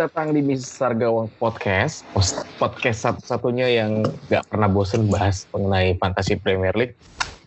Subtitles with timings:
[0.00, 2.08] selamat datang di Misar Gawang Podcast.
[2.56, 4.00] Podcast satu-satunya yang
[4.32, 6.96] gak pernah bosen bahas mengenai fantasi Premier League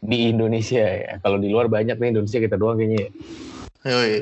[0.05, 1.17] di Indonesia ya.
[1.17, 3.09] Kalau di luar banyak nih Indonesia kita doang kayaknya.
[3.89, 4.13] Yoi.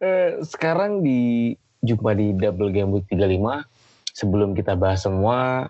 [0.00, 1.52] Eh, Sekarang di
[1.84, 4.16] jumpa di Double Game Week 35.
[4.16, 5.68] Sebelum kita bahas semua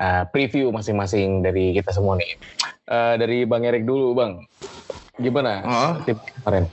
[0.00, 2.32] eh, preview masing-masing dari kita semua nih.
[2.88, 4.40] Eh, dari Bang Erik dulu, Bang.
[5.20, 5.92] Gimana Oh.
[6.08, 6.64] tim kemarin?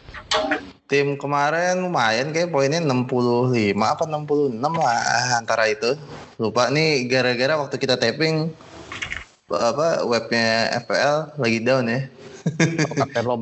[0.94, 5.98] Tim kemarin lumayan kayak poinnya 65 apa 66 lah antara itu.
[6.38, 8.54] Lupa nih gara-gara waktu kita tapping
[9.50, 12.06] apa webnya FPL lagi down ya.
[12.46, 13.42] Oh, Kapten lo.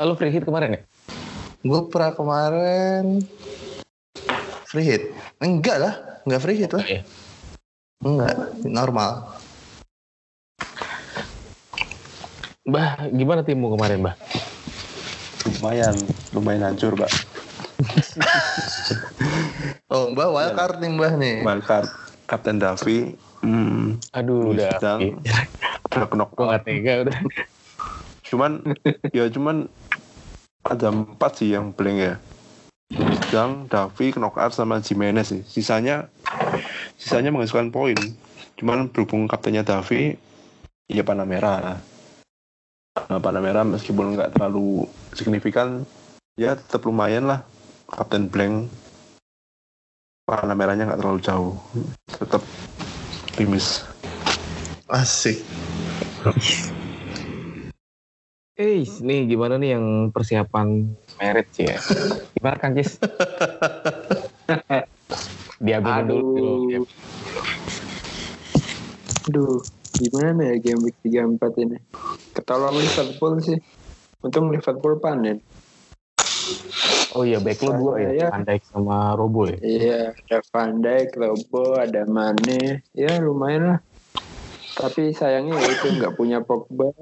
[0.00, 0.80] Lalu free hit kemarin ya?
[1.60, 3.20] Gue pernah kemarin
[4.72, 5.12] free hit.
[5.36, 5.94] Enggak lah,
[6.24, 6.88] enggak free hit lah.
[6.88, 7.04] Iya.
[8.00, 9.36] Enggak, normal.
[12.64, 14.16] Bah, gimana timmu kemarin, Bah?
[15.50, 15.96] Lumayan
[16.32, 17.10] lumayan hancur mbak
[19.88, 21.36] Oh, Mbak wildcard nih Mbah nih.
[21.40, 21.88] wildcard
[22.26, 24.76] Kapten Davi hmm, Aduh, udah.
[24.76, 25.00] Sedang.
[25.88, 27.16] udah knock Gue gak tega udah.
[28.20, 28.60] cuman
[29.08, 29.64] ya cuman
[30.62, 32.14] ada empat sih yang blank ya
[33.24, 36.12] Sedang Davi knockout sama Jimenez sih sisanya
[36.96, 37.96] sisanya menghasilkan poin
[38.56, 40.18] cuman berhubung kaptennya Davi
[40.84, 41.80] ya panah merah
[43.06, 44.84] nah, panah merah meskipun nggak terlalu
[45.18, 45.82] signifikan
[46.38, 47.42] ya tetap lumayan lah
[47.90, 48.70] kapten blank
[50.22, 51.54] panah merahnya nggak terlalu jauh
[52.06, 52.42] tetap
[53.34, 53.82] optimis
[54.88, 55.44] Asik.
[58.56, 61.76] Eh, nih gimana nih yang persiapan merit sih ya?
[62.32, 62.96] Gimana Kang Cis?
[65.60, 65.76] Dulu.
[65.84, 66.00] Aduh.
[66.08, 66.82] dulu.
[69.28, 69.60] Aduh,
[70.00, 71.76] gimana ya game week 34 ini?
[72.32, 73.60] Ketolong Liverpool sih.
[74.18, 75.38] Untung Liverpool panen.
[77.14, 78.10] Oh iya, back lo dua ya?
[78.12, 78.28] Iya.
[78.34, 79.58] Van Dijk sama Robo ya?
[79.62, 82.82] Iya, ada Van Dijk, Lobo, ada Mane.
[82.92, 83.80] Ya lumayan lah.
[84.78, 86.94] Tapi sayangnya ya itu nggak punya Pogba,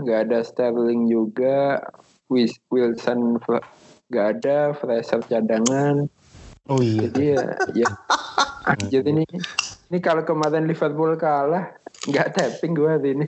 [0.00, 1.84] nggak ada Sterling juga,
[2.32, 3.36] Wis- Wilson
[4.08, 6.08] nggak ada, Fraser cadangan.
[6.68, 7.08] Oh iya.
[7.08, 7.42] Jadi ya,
[7.72, 7.88] ya.
[8.88, 9.24] Jadi ini,
[9.92, 11.76] ini kalau kemarin Liverpool kalah,
[12.08, 13.26] nggak tapping gue hari ini.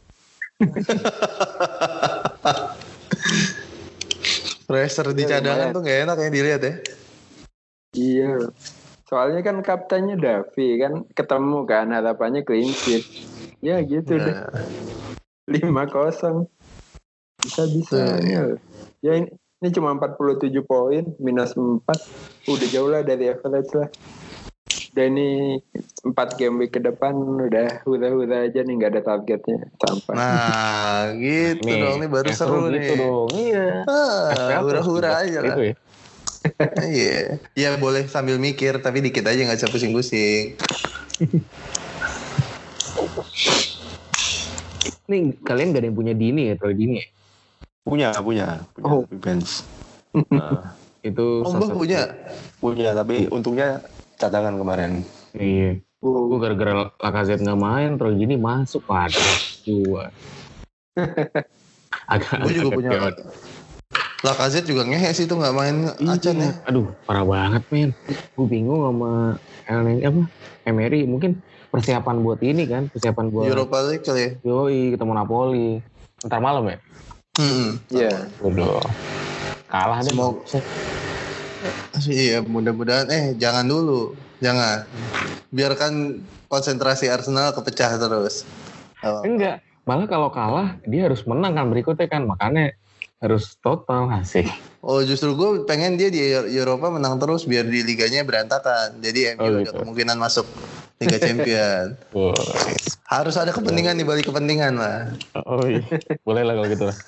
[4.71, 5.77] Fraser di Ya, cadangan lumayan.
[5.77, 6.75] tuh gak enak ya dilihat ya.
[7.99, 8.35] Iya.
[9.11, 13.03] Soalnya kan kaptennya Davi kan ketemu kan harapannya clean sheet.
[13.59, 14.31] Ya gitu deh.
[14.31, 14.47] Nah,
[15.51, 16.47] Lima kosong.
[17.43, 18.55] Bisa bisanya.
[19.03, 21.83] Ya ini, ini cuma 47 poin minus 4
[22.47, 23.91] udah jauh lah dari average lah.
[24.91, 25.63] Dan ini
[26.03, 30.15] 4 game week ke depan udah hura-hura aja nih nggak ada targetnya sampai.
[30.19, 32.99] Nah, gitu Nih, dong nih baru yang seru gitu nih.
[32.99, 33.29] dong.
[33.39, 33.67] Iya.
[33.87, 35.55] Ah, hura-hura aja lah.
[35.55, 35.75] Itu ya.
[36.81, 37.19] Iya.
[37.55, 40.57] Ya boleh sambil mikir tapi dikit aja nggak usah pusing-pusing.
[45.07, 47.07] Nih kalian gak ada yang punya Dini ya, Troy Dini ya?
[47.81, 48.47] punya punya
[48.77, 49.03] punya Oh.
[49.09, 49.65] bench
[50.31, 52.13] Nah, Itu Oh, punya.
[52.61, 53.81] punya tapi untungnya
[54.21, 55.01] cadangan kemarin
[55.33, 55.81] Iya.
[56.01, 58.83] Gue gara-gara Lacazette nggak main, Troy Dini masuk.
[58.89, 59.21] Waduh,
[59.63, 60.09] gua.
[62.13, 62.91] Agak, Gue juga agak punya.
[62.91, 63.25] chaotic.
[64.21, 66.51] Lacazette juga ngehe sih tuh nggak main acan ya.
[66.51, 66.51] Iya.
[66.67, 67.91] Aduh, parah banget men.
[68.35, 69.37] Gue bingung sama
[69.69, 70.23] El apa?
[70.67, 74.31] Emery mungkin persiapan buat ini kan, persiapan buat Europa League kali ya.
[74.43, 75.79] Yoi ketemu Napoli.
[76.27, 76.77] Ntar malam ya?
[77.39, 77.79] Hmm.
[77.89, 78.13] Iya.
[78.43, 78.83] Waduh.
[79.69, 80.11] Kalah deh.
[80.11, 80.65] Semoga-
[82.09, 84.17] Iya, mudah-mudahan eh jangan dulu.
[84.41, 84.89] Jangan.
[85.53, 88.49] Biarkan konsentrasi Arsenal kepecah terus.
[89.05, 89.21] Oh.
[89.23, 89.61] Enggak.
[89.85, 92.25] Malah kalau kalah dia harus menang kan berikutnya kan.
[92.25, 92.73] Makanya
[93.21, 94.49] harus total asik.
[94.81, 98.97] Oh justru gue pengen dia di Eropa menang terus biar di liganya berantakan.
[99.05, 99.77] Jadi MU Oh, ada gitu.
[99.85, 100.49] kemungkinan masuk
[101.01, 101.97] Liga Champion.
[103.11, 105.11] Harus ada kepentingan di balik kepentingan lah.
[105.45, 105.83] Oh iya.
[106.23, 106.97] Boleh lah kalau gitu lah.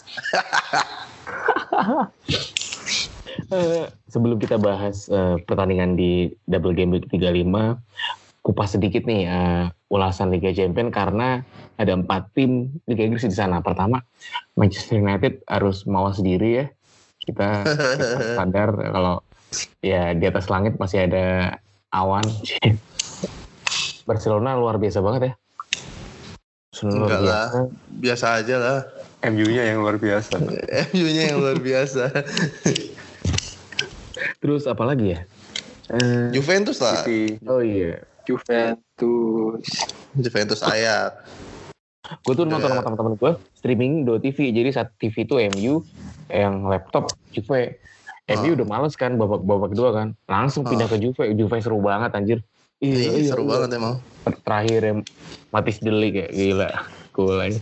[3.52, 7.76] Eh, sebelum kita bahas eh, pertandingan di Double Game Week 35,
[8.40, 11.44] kupas sedikit nih eh, ulasan Liga Champion karena
[11.76, 13.60] ada empat tim Liga Inggris di sana.
[13.60, 14.00] Pertama,
[14.56, 16.66] Manchester United harus mawas diri ya.
[17.20, 19.20] Kita, kita sadar kalau
[19.84, 21.60] ya di atas langit masih ada
[21.92, 22.24] awan.
[24.08, 25.32] Barcelona luar biasa banget ya.
[26.88, 27.46] Luar Enggak lah.
[27.52, 27.58] biasa.
[28.00, 28.80] Biasa aja lah.
[29.22, 30.34] MU-nya yang luar biasa
[30.90, 32.10] MU-nya yang luar biasa.
[34.42, 35.22] Terus apa lagi ya?
[35.86, 37.06] Eh, Juventus lah.
[37.06, 38.02] City oh iya.
[38.26, 39.62] Juventus.
[40.14, 41.22] Juventus Ayak.
[42.26, 42.74] Gue tuh nonton Iya.
[42.74, 44.50] sama teman-teman gue streaming do TV.
[44.50, 45.86] Jadi saat TV itu MU,
[46.26, 47.78] yang laptop Juve.
[48.26, 48.56] MU Oh.
[48.58, 50.08] udah males kan babak babak kedua kan.
[50.26, 50.92] Langsung pindah Oh.
[50.92, 51.24] ke Juve.
[51.32, 52.38] Juve seru banget anjir.
[52.82, 54.02] Iya, seru banget emang.
[54.42, 54.98] Terakhir yang
[55.54, 56.70] Matis Delik kayak gila.
[57.14, 57.60] Cool aja.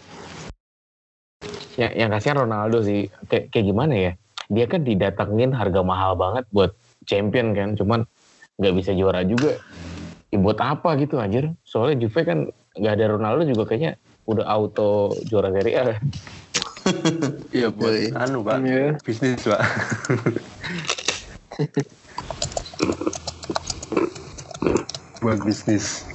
[1.77, 3.09] Ya, yang kasihan Ronaldo sih.
[3.29, 4.13] Kayak, kayak gimana ya?
[4.51, 6.75] Dia kan didatengin harga mahal banget buat
[7.07, 7.79] champion kan.
[7.79, 8.03] Cuman
[8.59, 9.55] nggak bisa juara juga.
[10.31, 11.55] Ya, buat apa gitu anjir?
[11.63, 12.39] Soalnya Juve kan
[12.75, 13.95] nggak ada Ronaldo juga kayaknya
[14.27, 15.85] udah auto juara Serie A.
[17.51, 18.97] Iya buat anu pak, Iya.
[19.05, 19.61] bisnis pak.
[25.21, 26.07] buat bisnis.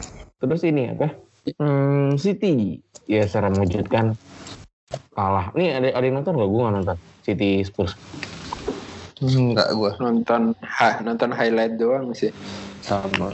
[0.42, 1.14] Terus ini apa?
[1.62, 4.18] Hmm, City ya secara mengejutkan
[5.14, 5.54] kalah.
[5.54, 6.50] Nih ada ada yang nonton gak?
[6.50, 6.98] Gue gak nonton.
[7.26, 7.98] City Spurs.
[9.18, 9.92] Enggak gua.
[9.98, 12.30] Nonton ha, nonton highlight doang sih.
[12.80, 13.34] Sama.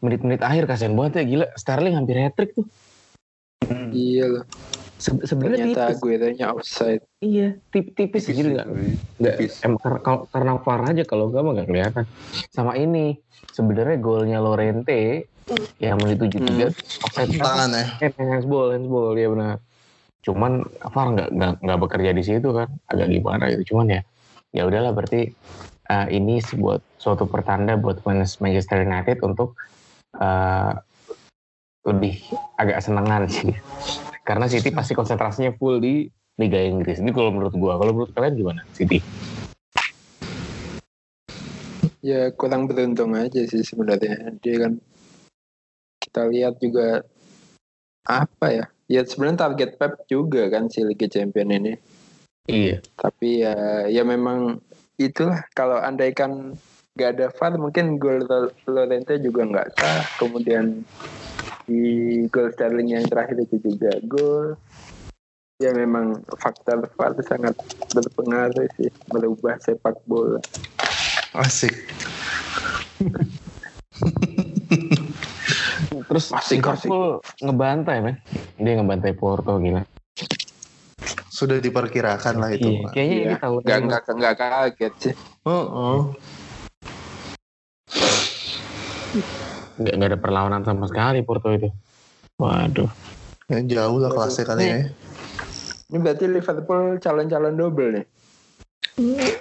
[0.00, 1.46] Menit-menit akhir kasihan banget ya gila.
[1.56, 2.66] Sterling hampir hat trick tuh.
[3.90, 4.44] Iya loh.
[5.00, 5.98] Se- Sebenarnya Ternyata tipis.
[5.98, 7.02] gue tanya offside.
[7.24, 8.84] Iya, tip tipis Tipis sih, nggak tapi.
[9.16, 9.52] nggak Tipis.
[9.64, 12.04] em, karena kalau- karena VAR aja kalau enggak mah nggak kelihatan.
[12.52, 13.16] Sama ini
[13.48, 15.24] sebenarnya golnya Lorente
[15.80, 16.68] yang menit 73
[17.00, 17.84] offside Tangan ya.
[18.04, 19.56] Eh, handsball, handsball ya benar.
[20.20, 21.30] Cuman VAR nggak
[21.64, 23.74] nggak bekerja di situ kan, agak gimana gitu.
[23.74, 24.00] Cuman ya,
[24.52, 25.32] ya udahlah berarti
[25.90, 29.56] eh, ini sebuah suatu pertanda buat fans Manchester United untuk
[30.20, 30.72] eh,
[31.88, 32.20] lebih
[32.60, 33.56] agak senengan sih.
[34.28, 36.04] Karena City pasti konsentrasinya full di
[36.36, 37.00] Liga Inggris.
[37.00, 37.76] Ini kalau menurut gua.
[37.80, 38.60] Kalau menurut kalian gimana?
[38.76, 39.00] City?
[42.00, 44.32] Ya kurang beruntung aja sih sebenarnya.
[44.40, 44.72] Dia kan
[46.00, 47.04] kita lihat juga
[48.08, 48.66] apa ya?
[48.90, 51.78] Ya sebenarnya target Pep juga kan si Liga Champion ini.
[52.50, 52.82] Iya.
[52.98, 54.58] Tapi ya ya memang
[54.98, 56.58] itulah kalau andaikan
[56.98, 60.02] nggak ada VAR mungkin gol Lo- Lorente juga nggak sah.
[60.18, 60.82] Kemudian
[61.70, 61.82] di
[62.34, 64.58] gol Sterling yang terakhir itu juga gol.
[65.62, 67.54] Ya memang faktor VAR sangat
[67.94, 70.42] berpengaruh sih merubah sepak bola.
[71.38, 71.78] Asik.
[76.06, 78.16] Terus Asik, Liverpool ngebantai men.
[78.56, 79.82] Dia ngebantai Porto gila.
[81.32, 82.68] Sudah diperkirakan lah itu.
[82.68, 82.90] Iya, Pak.
[82.92, 85.14] kayaknya ini Iya, tahun nggak nggak nggak kaget sih.
[85.48, 86.00] Oh, oh.
[89.80, 91.72] nggak nggak ada perlawanan sama sekali Porto itu.
[92.36, 92.90] Waduh.
[93.50, 94.78] Ya, Jauh lah kelasnya kali ya.
[95.90, 98.04] Ini berarti Liverpool calon-calon double nih.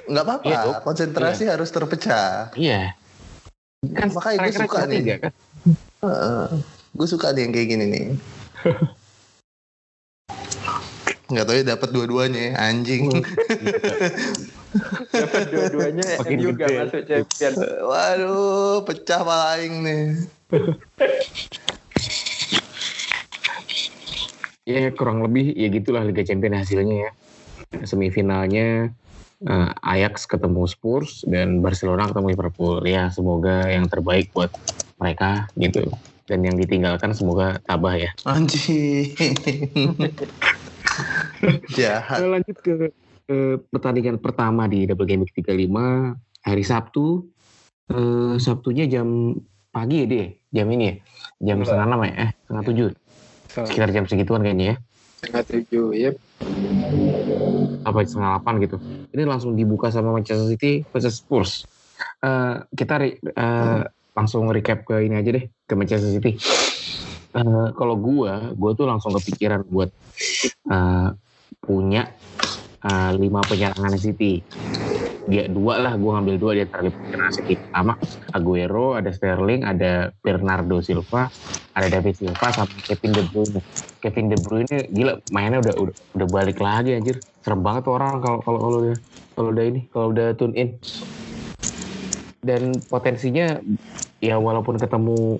[0.09, 0.50] Nggak apa-apa.
[0.50, 0.75] Dok.
[0.88, 2.50] Konsentrasi harus terpecah.
[2.56, 2.95] Iya.
[3.94, 4.97] Kan Makanya gue suka nih.
[5.00, 5.31] tiga kan.
[6.95, 8.06] Gue suka nih yang kayak gini nih.
[11.29, 13.06] Nggak tahu ya dapat dua-duanya ya, anjing.
[15.13, 16.73] Dapat dua-duanya Makin gak gede.
[16.77, 17.53] masuk champion.
[17.85, 20.03] Waduh, pecah pala aing nih.
[24.69, 27.11] Ya kurang lebih ya gitulah Liga Champions hasilnya ya.
[27.89, 28.94] Semifinalnya
[29.41, 32.77] eh, Ajax ketemu Spurs dan Barcelona ketemu Liverpool.
[32.85, 34.54] Ya semoga yang terbaik buat
[34.99, 35.87] mereka gitu.
[36.29, 38.11] Dan yang ditinggalkan semoga tabah ya.
[38.27, 39.18] Anjing.
[41.73, 42.18] Jahat.
[42.21, 42.73] Kita lanjut ke
[43.31, 45.73] eh, pertandingan pertama di Double Game Week 35
[46.45, 47.25] hari Sabtu.
[47.89, 49.33] Eh, Sabtunya jam
[49.69, 50.94] pagi ya deh, jam ini ya,
[51.41, 51.68] jam Enggak.
[51.69, 52.87] setengah enam ya, eh setengah tujuh,
[53.69, 54.75] sekitar jam segituan kayaknya ya,
[55.21, 56.11] Tengah tujuh, ya.
[57.85, 58.77] apa setengah delapan gitu.
[59.13, 61.69] Ini langsung dibuka sama Manchester City versus Spurs.
[62.25, 63.81] Eh, kita eh,
[64.18, 66.35] langsung recap ke ini aja deh, ke Manchester City.
[67.30, 69.89] Eh, kalau gua, gua tuh langsung kepikiran buat
[70.73, 71.09] eh,
[71.61, 72.01] punya
[72.83, 74.42] eh, lima penyerangan City.
[75.30, 77.54] Dia dua lah, gua ngambil dua di antara lima penyerangan City.
[77.61, 77.94] Pertama
[78.33, 81.30] Aguero, ada Sterling, ada Bernardo Silva,
[81.78, 83.61] ada David Silva, sama Kevin De Bruyne.
[84.01, 87.21] Kevin De Bruyne gila mainnya udah udah, udah balik lagi anjir.
[87.45, 88.97] Serem banget orang kalau kalau kalau udah
[89.37, 90.69] kalau udah ini, kalau udah tune in.
[92.39, 93.59] Dan potensinya
[94.23, 95.39] ya walaupun ketemu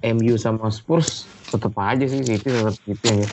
[0.00, 3.26] MU sama Spurs tetap aja sih City tetap City aja.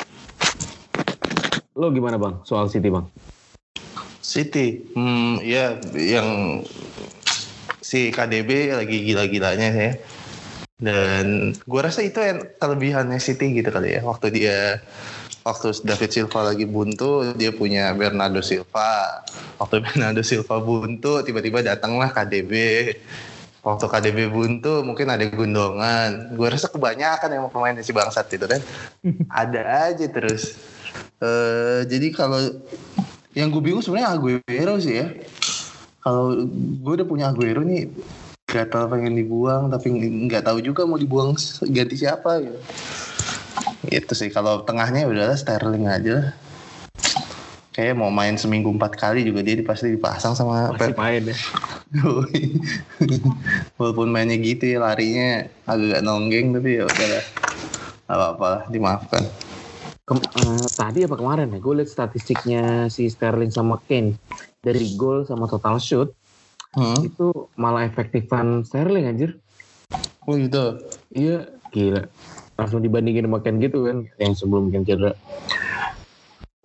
[1.78, 3.06] Lo gimana bang soal City bang?
[4.20, 6.60] City, hmm, ya yang
[7.80, 9.94] si KDB lagi gila-gilanya ya.
[10.78, 14.04] Dan gue rasa itu yang kelebihannya City gitu kali ya.
[14.04, 14.84] Waktu dia
[15.48, 19.24] waktu David Silva lagi buntu, dia punya Bernardo Silva.
[19.56, 22.52] Waktu Bernardo Silva buntu, tiba-tiba datanglah KDB.
[23.64, 26.36] Waktu KDB buntu, mungkin ada Gundongan.
[26.36, 28.62] Gue rasa kebanyakan yang pemain si bangsat itu kan.
[29.44, 30.56] ada aja terus.
[31.24, 32.40] Eh, jadi kalau
[33.32, 35.08] yang gue bingung sebenarnya Aguero sih ya.
[36.04, 36.48] Kalau
[36.80, 37.92] gue udah punya Aguero nih,
[38.48, 39.92] gatal pengen dibuang, tapi
[40.32, 41.36] nggak tahu juga mau dibuang
[41.68, 42.60] ganti siapa gitu.
[43.86, 46.14] Itu sih kalau tengahnya udahlah Sterling aja.
[46.18, 46.30] lah.
[47.72, 50.98] kayak mau main seminggu empat kali juga dia pasti dipasang sama Masih Pep.
[50.98, 51.36] main ya.
[53.78, 57.24] Walaupun mainnya gitu ya larinya agak nonggeng tapi ya udahlah.
[58.10, 59.22] Apa-apa lah, dimaafkan.
[60.10, 61.60] Kem- eh, tadi apa kemarin ya?
[61.62, 64.18] Gue liat statistiknya si Sterling sama Kane
[64.58, 66.10] dari gol sama total shoot
[66.74, 67.02] Hmm.
[67.02, 69.38] itu malah efektifan Sterling anjir.
[70.26, 70.82] Oh gitu.
[71.10, 72.06] Iya, gila.
[72.58, 75.14] Langsung dibandingin sama Kane gitu kan, yang sebelum Kane cedera.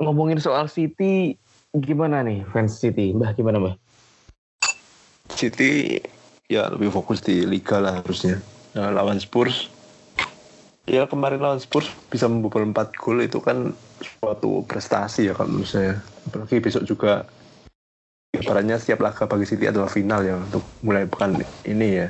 [0.00, 1.36] Ngomongin soal City,
[1.76, 3.12] gimana nih fans City?
[3.12, 3.74] Mbah, gimana Mbah?
[5.32, 6.00] City
[6.48, 8.40] ya lebih fokus di liga lah harusnya.
[8.72, 9.68] Nah, lawan Spurs
[10.82, 13.70] ya kemarin lawan Spurs bisa membobol 4 gol itu kan
[14.02, 15.94] suatu prestasi ya kalau menurut saya.
[16.26, 17.26] Apalagi besok juga
[18.34, 22.08] ibaratnya setiap laga bagi City adalah final ya untuk mulai pekan ini ya.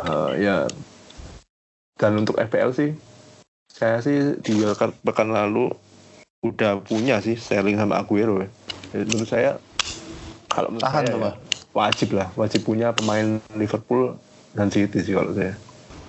[0.00, 0.54] Eh, ya
[2.02, 2.90] dan untuk FPL sih
[3.70, 5.70] saya sih di wildcard pekan lalu
[6.42, 8.50] udah punya sih Sterling sama Aguero ya.
[8.90, 9.62] Jadi menurut saya
[10.50, 11.32] kalau menurut Tahan saya tuh, ya,
[11.70, 14.18] wajib lah wajib punya pemain Liverpool
[14.58, 15.54] dan City sih kalau saya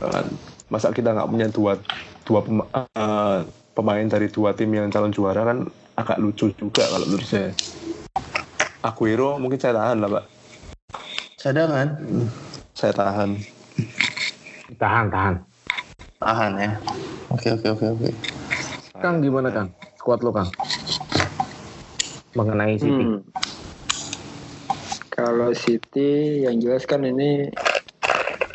[0.01, 0.27] Kan,
[0.67, 1.79] masa kita nggak punya dua
[2.27, 3.39] dua pema- eh,
[3.77, 7.53] pemain dari dua tim yang calon juara kan agak lucu juga kalau menurut saya
[8.83, 10.25] Aguero mungkin saya tahan lah pak
[11.37, 11.87] Cadangan.
[12.73, 13.29] saya tahan
[14.73, 15.52] Tahan, tahan.
[16.23, 16.71] Tahan ya.
[17.35, 18.09] Oke oke oke oke.
[19.03, 19.67] Kang gimana Kang?
[19.99, 20.47] Squad lo Kang?
[22.31, 23.03] Mengenai City.
[23.03, 23.19] Hmm.
[25.11, 27.51] Kalau City yang jelas kan ini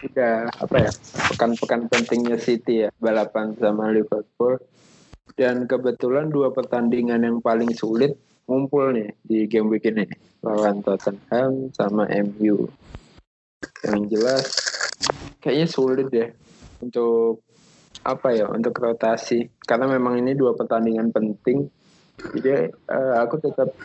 [0.08, 0.92] udah apa ya
[1.28, 4.56] pekan-pekan pentingnya City ya balapan sama Liverpool
[5.34, 8.14] dan kebetulan dua pertandingan yang paling sulit
[8.46, 10.06] ngumpul nih di game week ini
[10.40, 12.70] lawan Tottenham sama MU
[13.82, 14.46] yang jelas
[15.42, 16.30] kayaknya sulit ya
[16.78, 17.42] untuk
[18.08, 19.52] apa ya untuk rotasi.
[19.60, 21.68] Karena memang ini dua pertandingan penting.
[22.16, 23.76] Jadi eh, aku tetap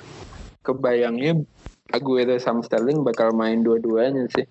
[0.64, 1.44] kebayangnya
[1.92, 4.48] Aguero sama Sterling bakal main dua-duanya sih.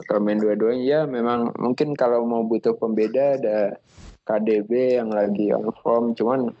[0.00, 0.84] Bakal main dua-duanya.
[0.86, 3.76] Ya memang mungkin kalau mau butuh pembeda ada
[4.22, 6.14] KDB yang lagi on form.
[6.14, 6.54] Cuman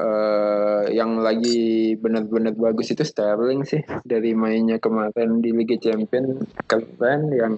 [0.00, 3.84] eh, yang lagi benar-benar bagus itu Sterling sih.
[4.02, 7.54] Dari mainnya kemarin di Liga Champions keren yang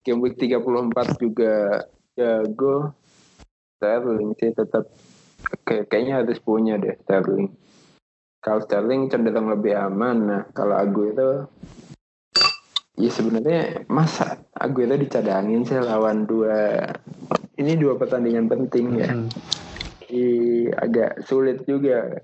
[0.00, 1.84] game week 34 juga
[2.20, 2.92] jago
[3.80, 4.92] Sterling sih tetap
[5.64, 7.48] kayak- kayaknya harus punya deh Sterling.
[8.44, 11.48] Kalau Sterling cenderung lebih aman nah kalau Aguero
[13.00, 16.84] ya sebenarnya masa Aguero dicadangin sih lawan dua
[17.56, 19.08] ini dua pertandingan penting ya.
[20.10, 20.24] I,
[20.74, 22.20] agak sulit juga.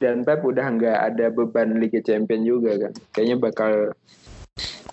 [0.00, 2.92] Dan Pep udah nggak ada beban Liga Champion juga kan.
[3.12, 3.72] Kayaknya bakal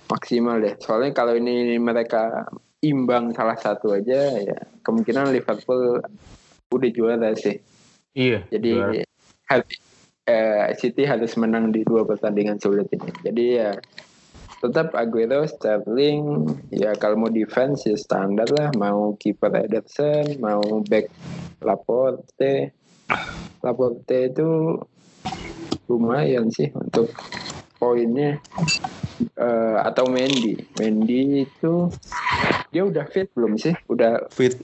[0.07, 0.75] maksimal deh.
[0.79, 2.47] Soalnya kalau ini mereka
[2.83, 6.01] imbang salah satu aja ya kemungkinan Liverpool
[6.69, 7.57] udah juara sih
[8.13, 8.45] Iya.
[8.53, 9.03] jadi juara.
[9.49, 9.69] har-
[10.27, 13.09] eh, City harus menang di dua pertandingan sulit ini.
[13.23, 13.71] Jadi ya
[14.59, 18.73] tetap Aguero, Sterling, ya kalau mau defense ya standar lah.
[18.75, 21.07] Mau kiper Ederson, mau back
[21.63, 22.75] Laporte.
[23.63, 24.81] Laporte itu
[25.87, 27.13] lumayan sih untuk
[27.79, 28.41] poinnya.
[29.17, 30.61] Eh, atau Mendy.
[30.77, 31.89] Mendy itu
[32.69, 33.73] dia udah fit belum sih?
[33.89, 34.61] Udah fit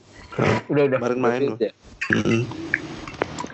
[0.69, 0.97] Udah udah.
[1.01, 1.73] kemarin main fit loh ya?
[2.13, 2.41] Mm-mm.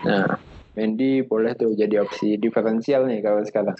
[0.04, 0.28] Nah,
[0.76, 3.80] Mendy boleh tuh jadi opsi diferensial nih kalau sekarang.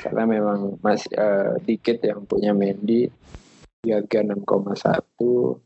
[0.00, 3.12] Karena memang masih eh, dikit yang punya Mendy
[3.84, 5.60] di harga 6,1.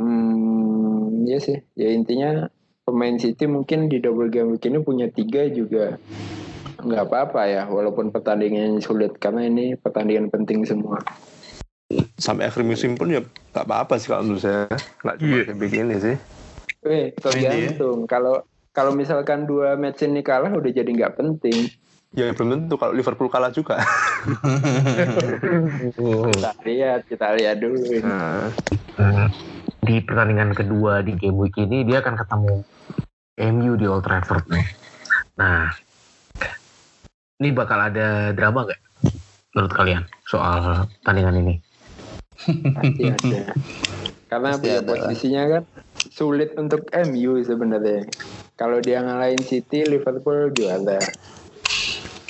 [0.00, 1.60] Hmm, ya sih.
[1.76, 2.48] Ya intinya
[2.88, 6.00] pemain City mungkin di double game week ini punya tiga juga
[6.82, 10.98] nggak apa-apa ya walaupun pertandingannya sulit karena ini pertandingan penting semua.
[12.18, 13.22] Sampai akhir musim pun ya
[13.52, 14.66] nggak apa-apa sih kalau menurut saya.
[15.02, 15.42] Nggak cuma Iya.
[15.46, 16.16] kayak begini sih.
[16.82, 18.04] Eh tergantung.
[18.10, 21.70] Kalau kalau misalkan dua match ini kalah udah jadi nggak penting.
[22.12, 23.80] Ya belum tentu kalau Liverpool kalah juga.
[25.96, 27.80] Kita lihat kita lihat dulu.
[27.88, 28.04] Ini.
[28.04, 29.28] nah,
[29.80, 32.54] di pertandingan kedua di game week ini dia akan ketemu
[33.48, 34.66] MU di Old Trafford nih.
[35.40, 35.72] Nah,
[37.42, 38.78] ini bakal ada drama gak
[39.50, 41.54] menurut kalian soal pertandingan ini?
[42.72, 43.42] pasti ada.
[44.30, 44.88] Karena Pasti ya, ada.
[44.88, 45.62] posisinya kan
[46.08, 48.08] sulit untuk MU sebenarnya.
[48.56, 51.02] Kalau dia ngalahin City Liverpool juara.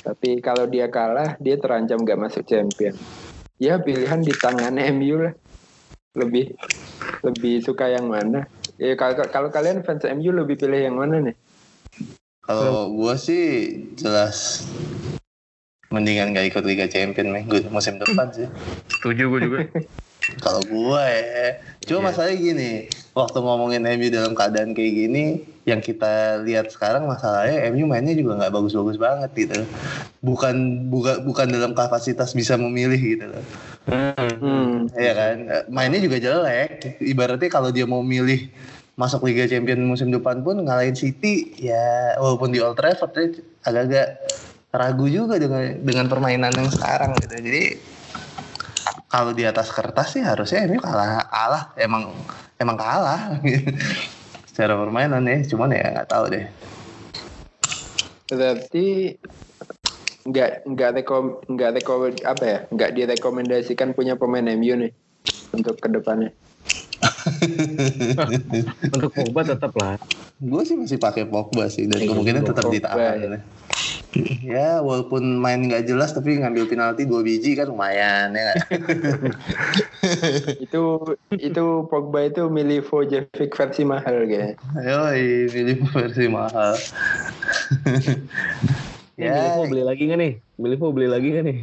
[0.03, 2.91] Tapi kalau dia kalah dia terancam gak masuk champion.
[3.55, 5.33] Ya pilihan di tangan MU lah.
[6.17, 6.57] Lebih
[7.23, 8.49] lebih suka yang mana?
[8.75, 11.37] Ya kalau kalau kalian fans MU lebih pilih yang mana nih
[12.43, 13.45] Kalau gue sih
[13.95, 14.67] jelas
[15.87, 18.51] mendingan gak ikut Liga Champion minggu musim depan sih.
[18.91, 19.57] Setuju gue juga.
[20.43, 22.05] Kalau gue ya, cuma Iya.
[22.07, 22.71] masalahnya gini,
[23.11, 28.39] waktu ngomongin MU dalam keadaan kayak gini, yang kita lihat sekarang masalahnya MU mainnya juga
[28.39, 29.67] nggak bagus-bagus banget gitu.
[30.23, 33.43] Bukan bukan bukan dalam kapasitas bisa memilih gitu loh.
[34.39, 34.87] Hmm.
[34.95, 35.35] Iya kan,
[35.67, 37.03] mainnya juga jelek.
[37.03, 38.47] Ibaratnya kalau dia mau milih
[38.93, 43.25] masuk Liga Champions musim depan pun ngalahin City, ya walaupun di Old Trafford ya
[43.65, 44.07] agak-agak
[44.73, 47.33] ragu juga dengan dengan permainan yang sekarang gitu.
[47.41, 47.63] Jadi
[49.09, 52.09] kalau di atas kertas sih harusnya MU kalah, kalah emang
[52.57, 53.37] emang kalah
[54.49, 55.41] secara permainan ya.
[55.45, 56.45] Cuman ya nggak tahu deh.
[58.29, 58.85] Berarti
[60.23, 64.91] nggak nggak rekom nggak rekom apa ya nggak direkomendasikan punya pemain MU nih
[65.53, 66.33] untuk ke depannya.
[68.95, 69.99] Untuk Pogba tetap lah.
[70.43, 73.39] Gue sih masih pakai Pogba sih dan Iya, kemungkinan tetap ditahan.
[74.45, 78.53] Ya walaupun main nggak jelas tapi ngambil penalti dua biji kan lumayan ya
[80.69, 80.81] itu
[81.33, 84.53] itu Pogba itu Milivojevic versi mahal kayaknya.
[84.85, 86.77] Yoi, pilih versi mahal.
[89.13, 90.33] Ya, ya, Milivo beli lagi nggak nih?
[90.57, 91.57] Milivo beli lagi nggak nih?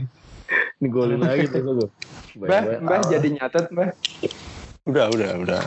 [0.79, 1.91] Ini golin lagi tuh gue.
[2.39, 3.91] Mbah, Mbah jadi nyatet Mbah.
[4.89, 5.61] Udah, udah, udah.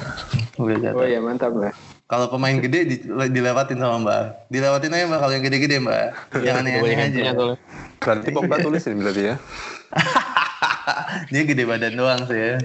[0.58, 0.98] udah jatuh.
[0.98, 1.74] Oh ya mantap Mbah.
[2.10, 4.24] Kalau pemain gede di- dilewatin sama Mbak.
[4.50, 6.06] Dilewatin aja Mbak kalau yang gede-gede Mbak.
[6.46, 7.22] Jangan aneh-aneh aja.
[8.02, 9.36] Berarti Pogba tulis ini berarti ya.
[11.34, 12.56] Dia gede badan doang sih ya.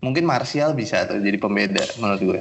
[0.00, 2.40] Mungkin Martial bisa tuh jadi pembeda menurut gue.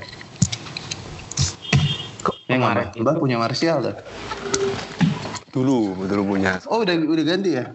[2.52, 3.00] Mbak?
[3.00, 3.96] Mbak punya Martial tuh.
[5.52, 6.64] Dulu, dulu punya.
[6.66, 7.68] Oh udah udah ganti ya?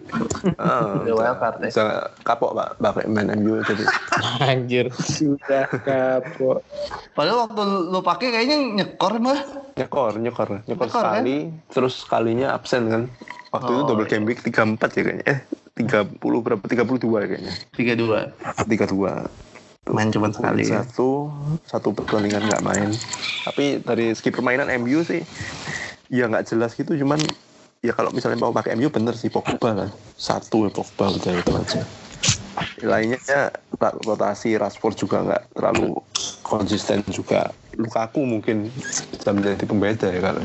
[0.57, 1.69] Ah, Udah wildcard ya?
[1.69, 1.83] bisa
[2.21, 3.85] kapok pak pakai main MU jadi
[4.49, 4.89] Anjir.
[4.91, 6.65] Sudah kapok.
[7.13, 9.39] Padahal waktu lu pakai kayaknya nyekor Mbak.
[9.77, 11.21] nyekor nyekor nyekor Nyekor, kan?
[11.21, 11.37] sekali
[11.69, 13.01] terus sekalinya absen kan
[13.47, 14.11] waktu itu Oh, double iya.
[14.11, 14.57] game week 34
[14.89, 15.39] ya kayaknya eh
[15.77, 18.65] 30 berapa 32 kayaknya 3-2.
[18.65, 19.29] 32
[19.87, 20.81] Main cuma sekali ya.
[20.81, 21.29] satu
[21.63, 22.89] satu pertandingan nggak main
[23.45, 25.21] tapi dari segi permainan MU sih
[26.09, 27.21] ya nggak jelas gitu cuman
[27.79, 31.51] ya kalau misalnya mau pakai MU bener sih Pogba kan satu ya Pogba udah itu
[31.53, 31.81] aja
[32.81, 35.93] lainnya ya rot- rotasi Rashford juga nggak terlalu
[36.41, 38.73] konsisten juga Lukaku mungkin
[39.13, 40.41] bisa menjadi pembeda ya kalau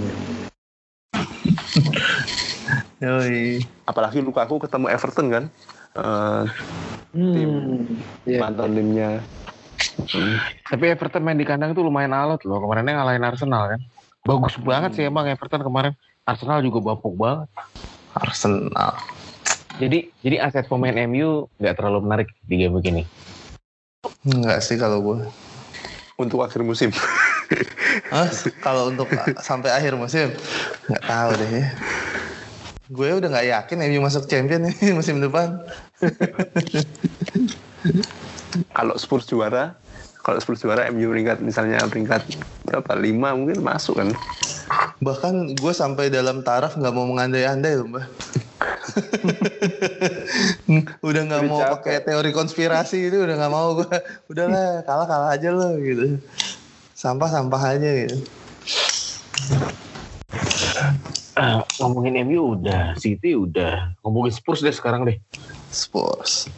[3.03, 3.65] Yoi.
[3.83, 5.45] apalagi Lukaku ketemu Everton kan
[5.93, 6.45] Eh,
[7.13, 7.85] Hmm.
[8.25, 8.41] Ya.
[8.41, 9.21] mantan timnya
[10.09, 10.41] Hmm.
[10.65, 12.65] Tapi Everton main di kandang itu lumayan alot loh.
[12.65, 13.81] Kemarinnya ngalahin Arsenal kan.
[14.25, 15.93] Bagus banget sih emang Everton kemarin.
[16.23, 17.51] Arsenal juga bapuk banget.
[18.15, 18.95] Arsenal.
[19.81, 23.03] Jadi jadi aset pemain MU nggak terlalu menarik di game begini.
[24.23, 25.19] Enggak sih kalau gue.
[26.21, 26.93] untuk akhir musim
[28.15, 28.31] Hah?
[28.63, 29.11] kalau untuk
[29.43, 30.31] sampai akhir musim
[30.87, 31.67] nggak tahu deh ya.
[32.93, 35.59] Gue udah nggak yakin MU masuk champion nih musim depan.
[38.79, 39.75] kalau Spurs juara
[40.23, 42.23] kalau Spurs juara MU peringkat misalnya peringkat
[42.69, 44.09] berapa lima mungkin masuk kan
[45.03, 48.07] Bahkan gue sampai dalam taraf nggak mau mengandai-andai loh mbak.
[51.09, 53.97] udah nggak mau pakai teori konspirasi itu udah nggak mau gue.
[54.31, 56.19] Udahlah kalah kalah aja lo gitu.
[56.95, 58.17] Sampah sampah aja gitu.
[61.33, 65.17] Ah, ngomongin MU udah, City udah, ngomongin Spurs deh sekarang deh.
[65.73, 66.53] Spurs.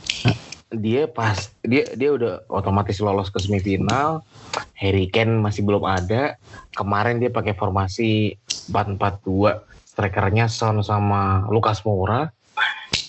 [0.79, 4.27] Dia pas dia dia udah otomatis lolos ke semifinal.
[4.75, 6.39] Harry Kane masih belum ada.
[6.75, 8.35] Kemarin dia pakai formasi
[8.71, 9.63] 4-4-2.
[9.95, 12.35] Strikernya Son sama Lucas Moura.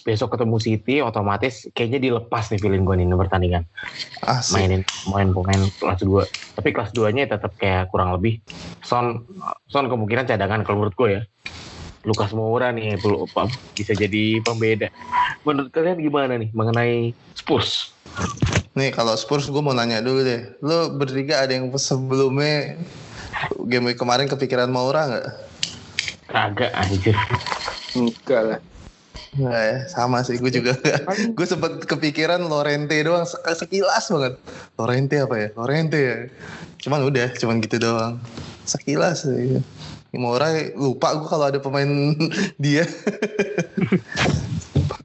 [0.06, 3.65] Besok ketemu City otomatis kayaknya dilepas nih feeling gue nih pertandingan.
[4.21, 4.54] Asik.
[4.54, 8.41] mainin main pemain kelas 2 tapi kelas 2 nya tetap kayak kurang lebih
[8.82, 9.25] Son
[9.69, 11.21] Son kemungkinan cadangan kalau menurut gue ya
[12.05, 12.95] Lukas Moura nih
[13.73, 14.87] bisa jadi pembeda
[15.43, 17.91] menurut kalian gimana nih mengenai Spurs
[18.75, 20.51] Nih kalau Spurs gue mau nanya dulu deh.
[20.59, 22.75] Lo bertiga ada yang sebelumnya
[23.71, 25.27] game week kemarin kepikiran Maura nggak?
[26.27, 27.15] kagak anjir
[27.95, 28.59] Enggak lah.
[29.35, 30.75] Nggak ya, sama sih gue juga.
[31.39, 34.33] gue sempet kepikiran Lorente doang sek- sekilas banget.
[34.75, 35.47] Lorente apa ya?
[35.55, 36.17] Lorente ya.
[36.83, 38.19] Cuman udah, cuman gitu doang.
[38.67, 39.63] Sekilas ya.
[40.15, 41.88] Maura lupa gue kalau ada pemain
[42.63, 42.84] dia.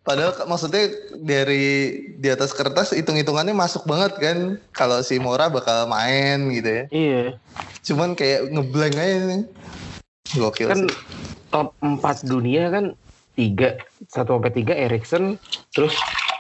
[0.01, 4.39] Padahal maksudnya dari di atas kertas hitung-hitungannya masuk banget kan
[4.73, 6.85] kalau si Mora bakal main gitu ya.
[6.91, 7.25] iya
[7.81, 9.43] Cuman kayak ngeblank aja nih.
[10.33, 10.95] Gokil kan sih.
[11.51, 12.95] top 4 dunia kan
[13.35, 15.35] tiga satu sampai tiga Erikson
[15.71, 15.95] terus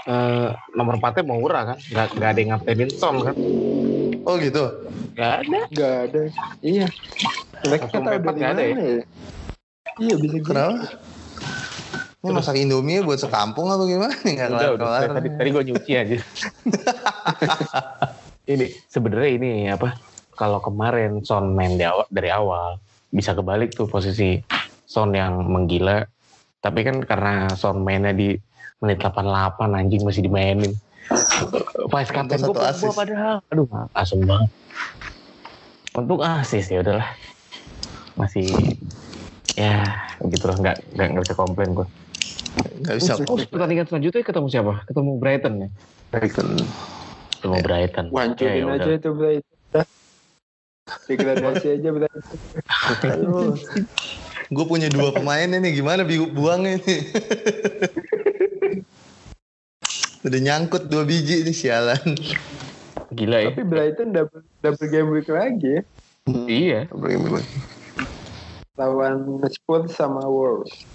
[0.04, 3.36] eh, nomor 4 nya Moura kan nggak nggak ada yang ngapain Son kan
[4.20, 4.62] Oh gitu.
[5.14, 6.22] nggak ada Enggak ada.
[6.60, 6.86] Iya.
[7.62, 9.02] Langsung tahu dari nggak ada mana ya?
[9.98, 10.46] Iya bisa gitu.
[10.48, 10.76] Kenapa?
[12.20, 14.12] Ini masak Indomie buat sekampung apa gimana?
[14.12, 15.16] Nggak udah udah kelar-kelar.
[15.16, 16.16] tadi tadi gue nyuci aja
[18.52, 19.96] ini sebenarnya ini apa
[20.34, 22.76] kalau kemarin Son main di awal- dari awal
[23.08, 24.40] bisa kebalik tuh posisi
[24.84, 26.02] Son yang menggila.
[26.60, 28.34] Tapi kan karena Son mainnya di
[28.80, 30.72] menit 88 anjing masih dimainin.
[31.86, 33.40] Vice captain gue padahal.
[33.48, 34.50] Aduh, asem banget.
[35.90, 37.08] Untuk asis ya udahlah.
[38.20, 38.52] Masih
[39.56, 39.96] ya
[40.28, 41.86] gitu lah nggak nggak nggak bisa komplain gue.
[42.84, 43.12] Nggak bisa.
[43.24, 44.84] Oh, pertandingan selanjutnya ketemu siapa?
[44.84, 45.68] Ketemu Brighton ya?
[46.12, 46.48] Brighton.
[47.40, 48.04] Ketemu Brighton.
[48.12, 48.98] Wah, hancurin Ya, ya aja udah.
[49.00, 49.56] itu Brighton.
[51.08, 52.38] Degradasi aja Brighton.
[54.50, 57.00] Gue punya dua pemain nih, gimana bi- buangnya nih?
[60.20, 62.02] Udah nyangkut dua biji nih sialan.
[63.14, 63.48] Gila ya.
[63.54, 65.82] Tapi Brighton double, double game week lagi ya.
[66.44, 66.80] Iya.
[66.92, 67.40] Brighton.
[68.80, 70.88] Lawan Spurs sama Wolves.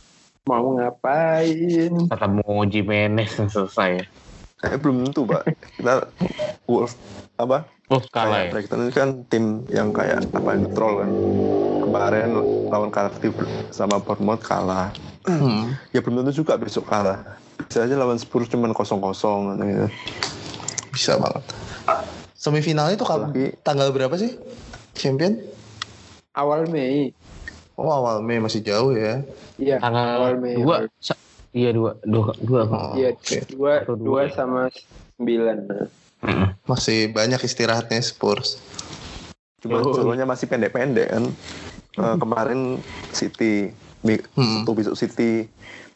[0.50, 1.94] Mau ngapain?
[2.10, 4.06] Ketemu Jimenez selesai ya.
[4.66, 5.46] Eh, belum tentu, Pak.
[5.78, 6.10] Kita
[6.66, 6.98] Wolf
[7.38, 7.70] apa?
[7.94, 8.58] Oh kalah ya.
[8.58, 11.10] Brighton ini kan tim yang kayak apa neutral kan.
[11.86, 12.30] Kemarin
[12.74, 13.38] lawan Cardiff
[13.70, 14.90] sama Bournemouth kalah.
[15.30, 15.78] Hmm.
[15.94, 17.38] Ya belum tentu juga besok kalah.
[17.70, 19.86] Bisa aja lawan Spurs cuman kosong-kosong gitu.
[20.90, 21.46] Bisa banget.
[22.34, 23.30] Semifinal itu kapan?
[23.62, 24.34] Tanggal berapa sih?
[24.98, 25.38] Champion?
[26.34, 27.14] Awal Mei.
[27.76, 29.20] Oh awal Mei masih jauh ya.
[29.56, 30.56] Iya, Tanggal awal Mei.
[30.56, 30.88] dua.
[30.98, 31.20] sa-
[31.52, 32.62] Iya dua, dua, dua.
[32.66, 33.38] Oh, Iya, oke.
[33.48, 34.32] dua, Atau dua dua ya?
[34.34, 34.62] sama
[35.16, 35.58] sembilan.
[36.22, 36.48] Mm-mm.
[36.66, 38.60] Masih banyak istirahatnya Spurs.
[39.60, 39.92] Cuma Oh.
[39.94, 41.24] jadwalnya masih pendek-pendek kan.
[41.96, 43.72] Eh, kemarin City,
[44.36, 44.68] Hmm.
[44.68, 45.48] Besok City,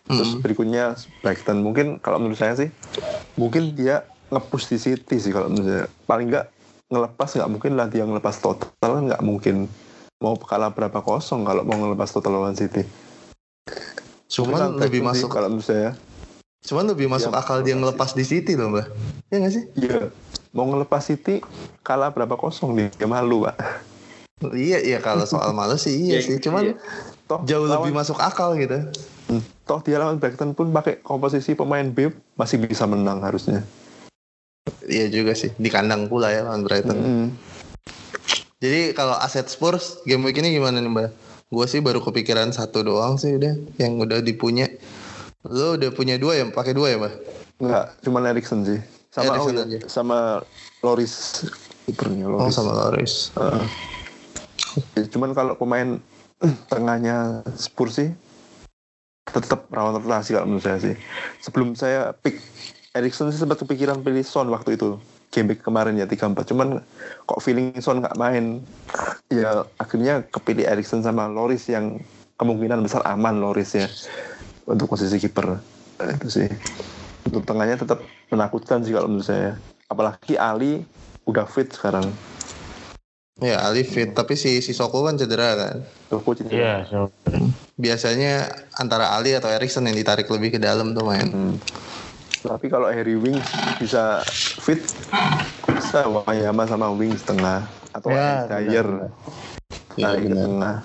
[0.05, 0.39] terus Hmm.
[0.39, 1.59] berikutnya Brighton.
[1.59, 2.71] Mungkin kalau menurut saya sih,
[3.35, 5.85] mungkin dia ngepush di City sih kalau menurut saya.
[6.07, 6.45] Paling nggak
[6.87, 9.67] ngelepas nggak mungkin lah dia ngelepas total kan nggak mungkin
[10.19, 12.83] mau kalah berapa kosong kalau mau ngelepas total lawan City.
[14.27, 15.95] Cuman lebih masuk kalau menurut saya.
[16.59, 18.87] Cuman lebih masuk Iya, akal dia ngelepas di City loh, Mbak.
[19.31, 19.63] Iya nggak sih?
[19.79, 20.11] Iya.
[20.51, 21.39] Mau ngelepas City
[21.81, 23.55] kalah berapa kosong dia, dia malu pak.
[24.51, 26.35] Iya, iya kalau soal malu sih iya Iya, sih.
[26.43, 26.75] Cuman iya.
[27.23, 28.75] Toh jauh lawan- lebih masuk akal gitu.
[29.31, 33.63] Hmm, Toh dia lawan Brighton pun pakai komposisi pemain B masih bisa menang harusnya.
[34.83, 35.55] Iya juga sih.
[35.55, 36.97] Di kandang pula ya lawan Brighton.
[36.97, 37.27] Hmm.
[38.59, 41.09] Jadi kalau aset Spurs game week ini gimana nih Mbak?
[41.47, 44.67] Gue sih baru kepikiran satu doang sih udah yang udah dipunya.
[45.47, 46.43] Lo udah punya dua ya?
[46.51, 47.13] Pakai dua ya Mbak?
[47.63, 48.79] Enggak, cuma Erikson sih.
[49.15, 49.79] Sama Erikson oh, iya, aja.
[49.87, 50.17] sama
[50.83, 51.47] Loris.
[51.87, 52.51] Kipernya Oh Loris.
[52.51, 53.31] sama Loris.
[54.99, 55.97] Ya, cuman kalau pemain
[56.67, 58.11] tengahnya Spurs sih
[59.29, 60.95] tetap rawan rotasi kalau menurut saya sih.
[61.39, 62.43] Sebelum saya pick
[62.91, 64.99] Erikson sih sempat kepikiran pilih Son waktu itu.
[65.29, 66.41] Game week kemarin ya 3-4.
[66.49, 66.81] Cuman
[67.23, 68.65] kok feeling Son nggak main.
[69.29, 72.01] Ya akhirnya kepilih Erikson sama Loris yang
[72.41, 73.85] kemungkinan besar aman Loris ya.
[74.65, 75.61] Untuk posisi kiper.
[76.01, 76.49] Nah, itu sih.
[77.29, 78.01] Untuk tengahnya tetap
[78.33, 79.53] menakutkan sih kalau menurut saya.
[79.85, 80.81] Apalagi Ali
[81.29, 82.09] udah fit sekarang.
[83.39, 85.75] Ya Ali fit tapi si Sissoko kan cedera kan.
[86.09, 86.57] Coach ini.
[86.57, 87.13] Iya, so-
[87.79, 91.29] Biasanya antara Ali atau Erikson yang ditarik lebih ke dalam tuh main.
[91.29, 91.55] Hmm.
[92.39, 93.43] Tapi kalau Harry Wings
[93.83, 94.23] bisa
[94.63, 94.79] fit,
[95.67, 99.11] bisa Wayama sama Wings tengah atau Ya, Dyer
[99.99, 100.79] Ya, ke tengah.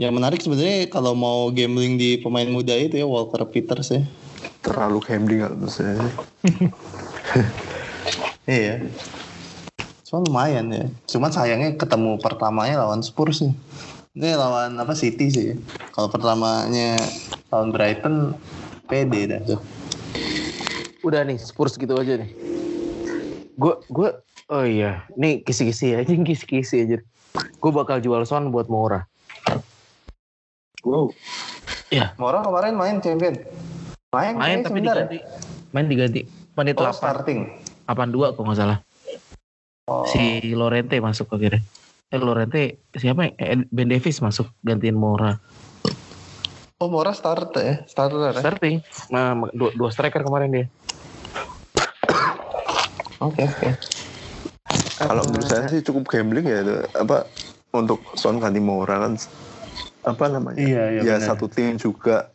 [0.00, 4.02] Yang menarik sebenarnya kalau mau gambling di pemain muda itu ya Walker Peters ya.
[4.64, 6.00] Terlalu gambling kalau menurut saya.
[8.44, 8.84] Iya.
[10.04, 10.84] Cuman lumayan ya.
[11.08, 13.52] Cuman sayangnya ketemu pertamanya lawan Spurs sih.
[14.12, 15.56] Ini lawan apa City sih.
[15.96, 17.00] Kalau pertamanya
[17.48, 18.36] lawan Brighton
[18.84, 19.60] pede dah tuh.
[21.04, 22.32] Udah nih Spurs gitu aja nih.
[23.60, 24.08] Gue gue
[24.48, 26.98] oh iya, nih kisi-kisi aja, kisi-kisi aja.
[27.60, 29.04] Gue bakal jual Son buat Mora.
[30.80, 31.12] Wow.
[32.16, 33.36] Mora kemarin main champion.
[34.16, 35.18] Main, Main tapi sebentar diganti.
[35.74, 36.20] Main diganti.
[36.54, 36.88] Menit ya?
[36.88, 37.40] Oh 8, starting.
[37.90, 38.78] 82 kalau nggak salah.
[39.90, 40.06] Oh.
[40.08, 41.60] Si Lorente masuk akhirnya.
[42.08, 43.30] Eh Lorente siapa ya?
[43.42, 45.36] Eh, Ben Davis masuk gantiin Mora.
[46.78, 48.42] Oh Mora start ya, starter ya.
[48.42, 48.76] Starting.
[49.10, 50.66] Nah, dua, dua striker kemarin dia.
[53.22, 53.68] Oke oke.
[54.94, 57.26] Kalau menurut saya sih cukup gambling ya itu apa
[57.74, 59.18] untuk Son ganti Mora kan
[60.04, 60.58] apa namanya?
[60.60, 61.28] Iya, iya, ya benar.
[61.34, 62.30] satu tim juga.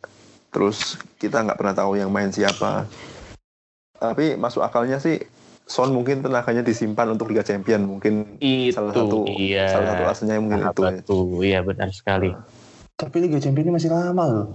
[0.50, 2.84] Terus kita nggak pernah tahu yang main siapa.
[3.96, 5.20] Tapi masuk akalnya sih
[5.64, 9.70] Son mungkin tenaganya disimpan untuk Liga Champion mungkin Itu salah satu iya.
[9.70, 11.00] salah satu alasannya mungkin itu ya.
[11.40, 12.34] Iya benar sekali.
[12.98, 14.46] Tapi Liga Champions ini masih lama loh.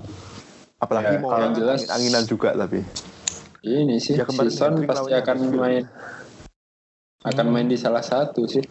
[0.77, 2.83] Apalagi Ya, mau kalau jelas- anginan juga tapi.
[3.65, 5.83] Ini sih, Ya, season Hendrik pasti akan main.
[7.25, 8.61] Akan main di salah satu sih.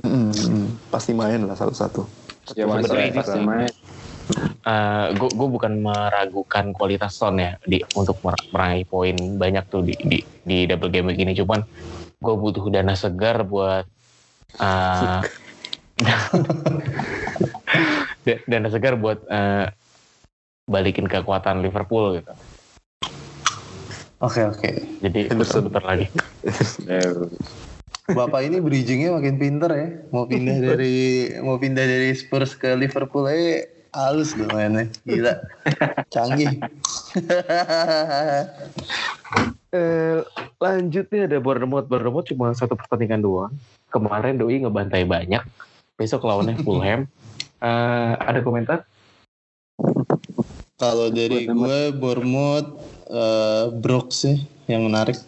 [0.00, 2.08] Mm, pasti main lah satu-satu.
[2.56, 3.44] Ya Sebenarnya masa ini pasti sih.
[3.44, 3.72] main.
[5.12, 9.96] gue gue bukan meragukan kualitas Son ya di untuk mer- meraih poin banyak tuh di,
[9.96, 11.64] di di double game week ini cuman
[12.20, 13.88] gue butuh dana segar buat
[14.60, 15.20] uh,
[18.28, 19.72] Da- Dana segar buat eh,
[20.68, 22.32] balikin kekuatan Liverpool gitu.
[24.18, 24.70] Oke oke.
[24.98, 25.70] Jadi Henderson.
[25.70, 26.10] bentar lagi.
[26.90, 27.06] Eh,
[28.18, 29.88] Bapak ini bridgingnya makin pinter ya.
[30.10, 34.90] Mau pindah dari mau pindah dari Spurs ke Liverpool aja halus loh mainnya.
[35.06, 35.34] Gila.
[36.14, 36.50] Canggih.
[39.68, 40.18] Eh,
[40.58, 41.86] lanjutnya ada Bournemouth.
[41.86, 43.52] Bournemouth cuma satu pertandingan doang.
[43.92, 45.44] Kemarin Doi ngebantai banyak.
[45.94, 47.06] Besok lawannya Fulham.
[47.62, 48.82] Eh, ada komentar?
[50.78, 52.70] Kalau dari gue Bournemouth
[53.10, 54.38] eh Brooks sih
[54.70, 55.18] yang menarik.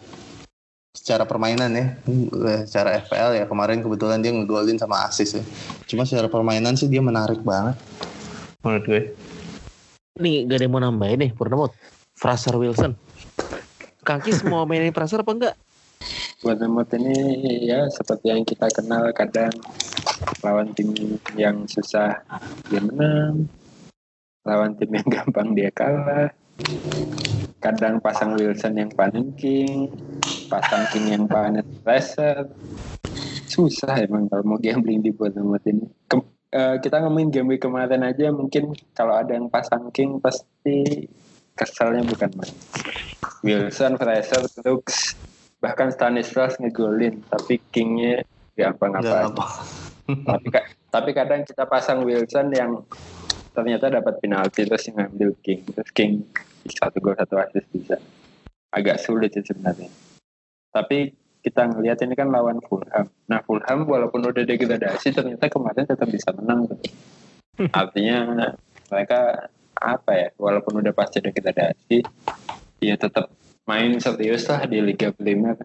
[0.95, 1.99] Secara permainan ya.
[2.07, 5.43] Eh, secara FPL ya kemarin kebetulan dia ngegolin sama asis ya.
[5.91, 7.75] Cuma secara permainan sih dia menarik banget.
[8.63, 9.01] Menurut gue.
[10.23, 11.75] Nih gak ada yang mau nambahin nih Bournemouth.
[12.15, 12.95] Fraser Wilson.
[14.07, 15.55] Kangkis mau mainin Fraser apa enggak?
[16.39, 19.51] Bournemouth ini ya seperti yang kita kenal kadang
[20.47, 20.95] lawan tim
[21.35, 22.23] yang susah
[22.69, 23.51] dia menang
[24.41, 26.33] lawan tim yang gampang dia kalah.
[27.61, 29.89] Kadang pasang Wilson yang panen King
[30.51, 32.49] pasang King yang panen Fraser
[33.47, 35.87] susah emang kalau mau gambling di Bournemouth ini.
[36.07, 41.07] Ke- eh, kita ngomongin game kemarin aja mungkin kalau ada yang pasang King pasti
[41.55, 42.55] keselnya bukan main
[43.45, 45.15] Wilson, Fraser, Brooks
[45.61, 48.25] bahkan Stanislas ngegolin tapi Kingnya
[48.57, 49.29] gak nggak apa-apa.
[49.29, 49.45] apa
[50.25, 50.47] tapi
[50.91, 52.83] tapi kadang kita pasang Wilson yang
[53.51, 55.61] ternyata dapat penalti terus yang ngambil King.
[55.67, 56.13] Terus King
[56.67, 57.97] satu gol satu assist bisa.
[58.71, 59.91] Agak sulit sih sebenarnya.
[60.71, 61.11] Tapi
[61.41, 63.09] kita ngelihat ini kan lawan Fulham.
[63.27, 66.69] Nah Fulham walaupun udah degradasi ternyata kemarin tetap bisa menang.
[66.69, 66.79] Tuh.
[67.69, 68.49] artinya
[68.89, 72.01] mereka apa ya walaupun udah pasti degradasi
[72.81, 73.29] ya tetap
[73.65, 75.57] main serius lah di Liga Primer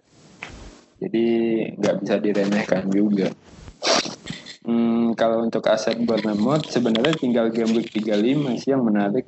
[0.96, 1.26] jadi
[1.76, 3.28] nggak bisa diremehkan juga
[4.66, 9.22] Hmm, kalau untuk aset Bournemouth sebenarnya tinggal game week 35 sih yang menarik.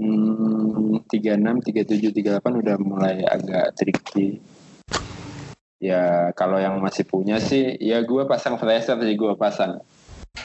[0.00, 4.40] Hmm, 36, 37, 38 udah mulai agak tricky.
[5.84, 9.84] Ya kalau yang masih punya sih, ya gue pasang Fraser sih gue pasang.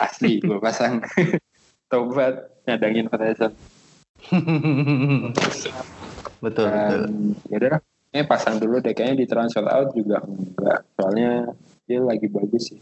[0.03, 0.99] Asli gue pasang.
[1.91, 3.55] Tobat nyadangin Fraser.
[6.43, 7.11] betul betul Dan
[7.51, 7.75] ya udah,
[8.15, 10.79] ini pasang dulu deh kayaknya di transfer out juga enggak.
[10.99, 11.55] Soalnya
[11.87, 12.79] dia lagi bagus sih.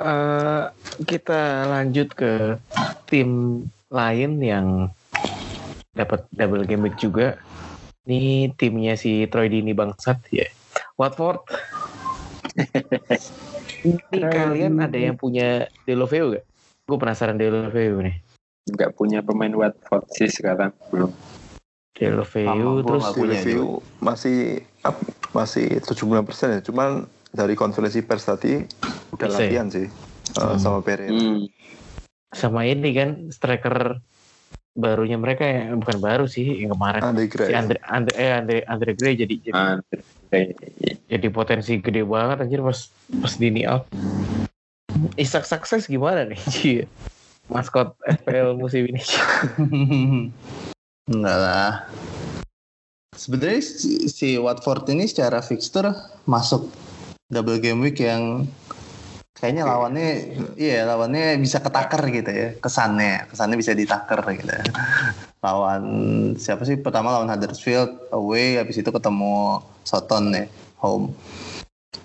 [0.00, 0.64] Eh,
[1.04, 2.56] kita lanjut ke
[3.04, 4.88] tim lain yang
[5.92, 7.36] dapat double game week juga.
[8.08, 10.48] Ini timnya si Troy Dini bangsat ya.
[10.96, 11.44] Watford.
[13.84, 16.44] Ini kalian ada yang punya Deulofeu gak?
[16.88, 18.16] Gue penasaran Deulofeu nih.
[18.72, 21.12] Nggak punya pemain Watford sih sekarang belum.
[21.92, 26.60] Gua terus review masih up- masih 79% ya.
[26.64, 28.58] Cuman dari konferensi pers tadi
[29.10, 29.46] udah Bisa ya?
[29.46, 30.56] latihan sih uh, Hmm.
[30.56, 31.10] sama Pereira.
[31.10, 31.44] Hmm.
[32.30, 33.98] sama ini kan striker
[34.72, 37.46] barunya mereka ya bukan baru sih yang kemarin Andre Gray.
[37.46, 39.98] si Andre Andre eh Andre Andre Gray jadi jadi, Andre.
[41.10, 42.86] jadi potensi gede banget anjir pas
[43.18, 43.84] pas dini out.
[45.16, 46.70] Isak sukses gimana nih Ci?
[47.46, 49.02] Maskot FPL musim ini.
[51.10, 51.72] Enggak lah.
[53.10, 55.90] Sebenarnya si, si Watford ini secara fixture
[56.24, 56.70] masuk
[57.30, 58.44] double game week yang
[59.38, 62.48] kayaknya lawannya iya lawannya bisa ketaker gitu ya.
[62.58, 64.52] Kesannya kesannya bisa ditaker gitu.
[65.40, 65.82] Lawan
[66.36, 66.76] siapa sih?
[66.76, 70.44] Pertama lawan Huddersfield away habis itu ketemu Soton ya
[70.82, 71.16] home.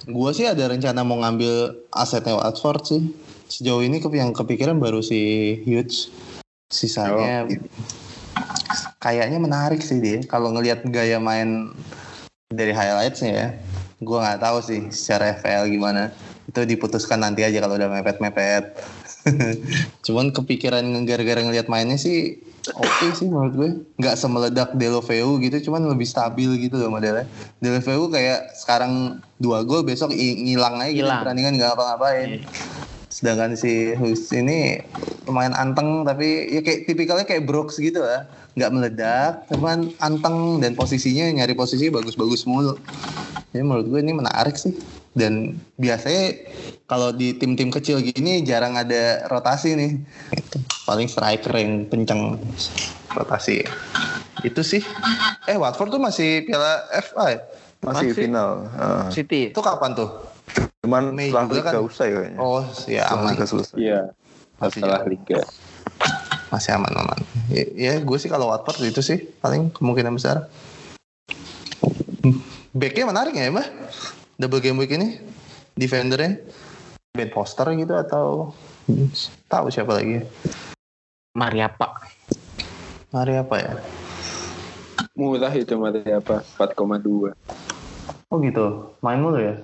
[0.07, 3.01] Gua sih ada rencana mau ngambil asetnya Watford sih.
[3.49, 6.09] Sejauh ini yang kepikiran baru si Hughes
[6.65, 7.45] sisanya
[8.97, 10.23] kayaknya menarik sih dia.
[10.25, 11.73] Kalau ngelihat gaya main
[12.53, 13.47] dari highlightsnya ya
[14.01, 16.11] gue nggak tahu sih secara FPL gimana.
[16.45, 18.75] Itu diputuskan nanti aja kalau udah mepet-mepet.
[20.05, 22.39] Cuman kepikiran gara-gara ngelihat mainnya sih
[22.75, 23.69] oke sih menurut gue.
[24.01, 27.25] Nggak semeledak Deulofeu gitu cuman lebih stabil gitu loh modelnya.
[27.61, 32.41] Deulofeu kayak sekarang dua gol besok ngilang aja gitu pertandingan nggak apa-ngapain
[33.15, 34.83] sedangkan si Hughes ini
[35.23, 38.27] lumayan anteng tapi ya kayak tipikalnya kayak Brooks gitu lah
[38.59, 42.75] nggak meledak cuman anteng dan posisinya nyari posisi bagus-bagus mulu
[43.55, 44.75] jadi menurut gue ini menarik sih
[45.15, 46.43] dan biasanya
[46.91, 49.91] kalau di tim-tim kecil gini jarang ada rotasi nih
[50.35, 50.59] Itu.
[50.83, 52.35] paling striker yang kenceng
[53.15, 53.63] rotasi
[54.43, 54.83] itu sih
[55.47, 57.39] eh Watford tuh masih piala FA ya?
[57.79, 58.27] Masih Masih.
[58.27, 58.49] final.
[58.75, 59.55] Uh, City.
[59.55, 60.34] itu kapan tuh
[60.85, 61.81] cuman Mei setelah juga liga kan?
[61.81, 62.37] usai kayaknya.
[62.37, 63.75] oh ya setelah aman liga selesai.
[63.75, 64.01] Iya,
[64.55, 65.39] Masih setelah liga.
[66.53, 67.19] masih aman aman
[67.51, 70.45] ya, ya gue sih kalau Watford itu sih paling kemungkinan besar
[72.71, 73.67] backnya menarik ya mbak
[74.37, 75.19] double game week ini
[75.73, 76.39] defendernya
[77.15, 78.51] Ben Foster gitu atau
[79.47, 80.19] tahu siapa lagi?
[81.31, 81.95] Mariapa.
[83.15, 83.73] Mari apa ya?
[85.15, 86.43] Murah itu mati apa?
[86.59, 87.31] 4,2.
[88.27, 88.91] Oh gitu.
[88.99, 89.55] Main mulu ya?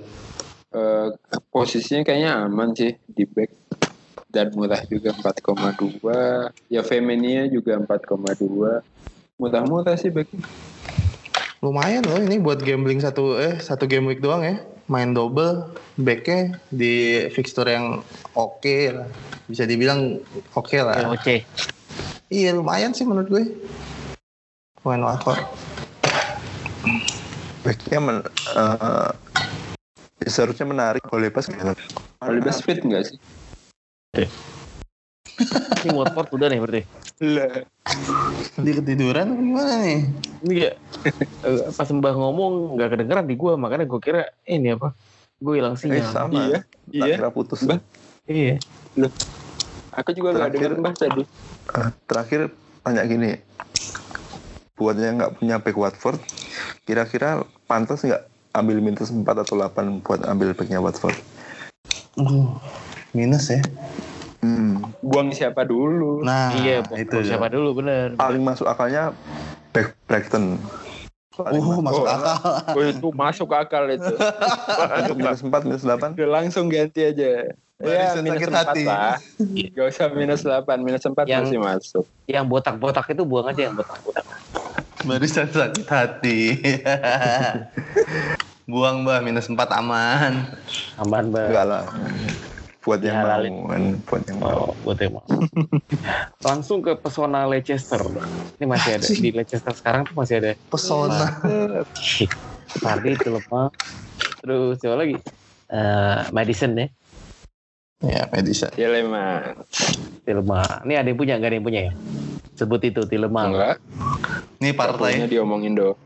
[0.72, 1.08] Eh,
[1.52, 3.52] posisinya kayaknya aman sih di back
[4.32, 8.80] dan murah juga 4,2 ya Femenia juga 4,2
[9.36, 10.32] murah-murah sih back
[11.60, 14.58] Lumayan loh ini buat gambling satu eh satu game week doang ya.
[14.90, 18.02] Main double backnya di fixture yang
[18.34, 19.06] oke lah.
[19.46, 20.18] Bisa dibilang
[20.58, 21.14] oke lah.
[21.14, 21.46] OC.
[22.34, 23.46] Iya lumayan sih menurut gue.
[24.82, 25.38] Main wakor.
[27.62, 28.18] Backnya men,
[28.58, 29.10] eh,
[30.30, 31.74] seharusnya menarik kalau lepas gitu.
[32.22, 33.18] lebih speed enggak sih
[35.82, 36.82] Ini Watford udah nih berarti.
[37.26, 37.66] lah
[38.62, 40.00] Dia ketiduran gimana nih?
[40.46, 40.72] Ini ya
[41.42, 44.94] eh, pas Mbah ngomong nggak kedengeran di gua makanya gua kira eh, ini apa?
[45.42, 46.12] Gue hilang Eh, sinyal.
[46.14, 46.38] sama.
[46.38, 47.66] iya Tak iya kira putus.
[47.66, 47.82] Bah.
[48.30, 48.62] Iya.
[49.90, 51.24] aku juga nggak dengar bah tadi
[51.72, 52.52] Eh, terakhir
[52.86, 53.40] tanya gini.
[54.78, 56.20] Buat yang nggak punya back Watford,
[56.86, 61.16] kira-kira pantas nggak ambil minus 4 atau 8 buat ambil backnya Watford?
[62.14, 62.52] Uh,
[63.12, 63.62] minus ya.
[64.42, 64.82] Hmm.
[65.00, 68.18] buang siapa dulu Nah, iya, itu siapa dulu bener.
[68.18, 69.14] Paling masuk akalnya
[69.70, 70.58] back Brighton.
[71.32, 72.36] Paling Uh, masuk Oh, akal.
[72.76, 74.14] oh, itu masuk akal itu
[75.14, 76.18] minus 4, minus 8.
[76.18, 77.46] udah langsung ganti aja ya
[77.78, 78.84] Barisan minus sakit 4 hati.
[78.84, 79.18] lah
[79.72, 83.74] gak usah minus 8 minus 4 Yang- masih masuk Yang botak-botak itu buang aja yang
[83.74, 84.26] botak-botak.
[85.02, 86.62] Barisan sakit hati.
[88.72, 90.46] Buang mbak minus 4 aman.
[91.02, 91.50] Aman banget.
[91.50, 91.84] Enggak lah.
[92.82, 94.50] Buat yang mau kan, buat yang mau.
[94.50, 95.26] Oh, buat yang mau.
[96.48, 98.02] Langsung ke pesona Leicester.
[98.58, 101.42] Ini masih ada di Leicester sekarang tuh masih ada Pesona.
[102.82, 103.70] Fardi itu lemah.
[104.42, 105.18] Terus siapa lagi?
[105.72, 106.88] Eh, Madison ya.
[108.02, 108.74] ya, Medisa.
[108.74, 109.62] Teleman
[110.26, 110.64] Tilma.
[110.86, 111.94] Ini ada yang punya, nggak ada yang punya ya?
[112.62, 113.50] Sebut itu Tilma.
[113.50, 113.82] enggak
[114.62, 115.98] Ini Pokoknya partai, diomongin do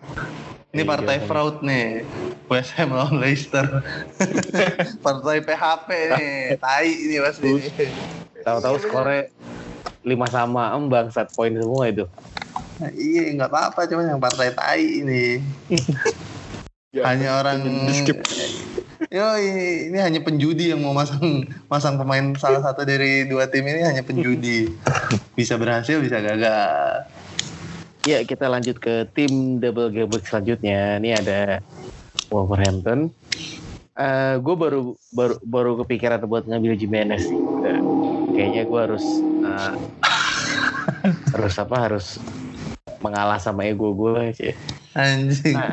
[0.75, 2.03] ini partai fraud nih.
[2.51, 3.63] West Ham lawan Leicester.
[5.07, 6.35] partai PHP nih.
[6.59, 7.51] Tai ini pasti.
[8.43, 9.31] Tahu-tahu skornya
[10.03, 12.05] lima sama em bangsat poin semua itu.
[12.75, 15.39] Nah, iya, nggak apa-apa, cuman yang partai tai ini.
[16.95, 18.23] Ya, hanya orang di skip.
[19.15, 23.79] Yo, ini, hanya penjudi yang mau masang masang pemain salah satu dari dua tim ini
[23.79, 24.67] hanya penjudi.
[25.39, 27.07] Bisa berhasil, bisa gagal.
[28.03, 30.99] Ya kita lanjut ke tim double game week selanjutnya.
[30.99, 31.63] Ini ada
[32.27, 33.07] Wolverhampton.
[33.95, 37.23] Eh gue baru baru baru kepikiran buat ngambil Jimenez.
[37.63, 37.79] Eh,
[38.35, 39.05] kayaknya gue harus
[39.47, 39.73] eh,
[41.31, 42.19] harus apa harus
[42.99, 44.51] mengalah sama ego gue sih.
[44.91, 45.55] Anjing.
[45.55, 45.71] Nah,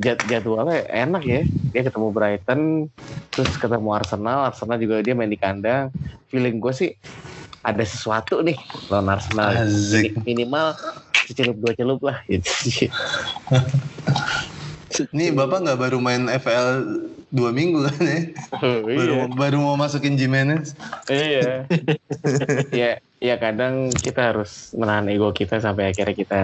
[0.00, 1.42] jad, jadwalnya enak ya.
[1.72, 2.60] Dia ketemu Brighton,
[3.32, 4.48] terus ketemu Arsenal.
[4.48, 5.92] Arsenal juga dia main di kandang.
[6.28, 6.90] Feeling gue sih
[7.60, 8.56] ada sesuatu nih
[8.88, 9.52] lawan Arsenal.
[9.64, 10.76] Mini- Minimal
[11.28, 12.48] celup dua celup lah gitu.
[15.12, 16.80] Ini Bapak nggak baru main FL
[17.28, 18.20] dua minggu kan ya?
[18.96, 20.72] Baru, baru mau masukin Jimenez.
[21.12, 21.68] iya.
[22.72, 26.40] ya, ya kadang kita harus menahan ego kita sampai akhirnya kita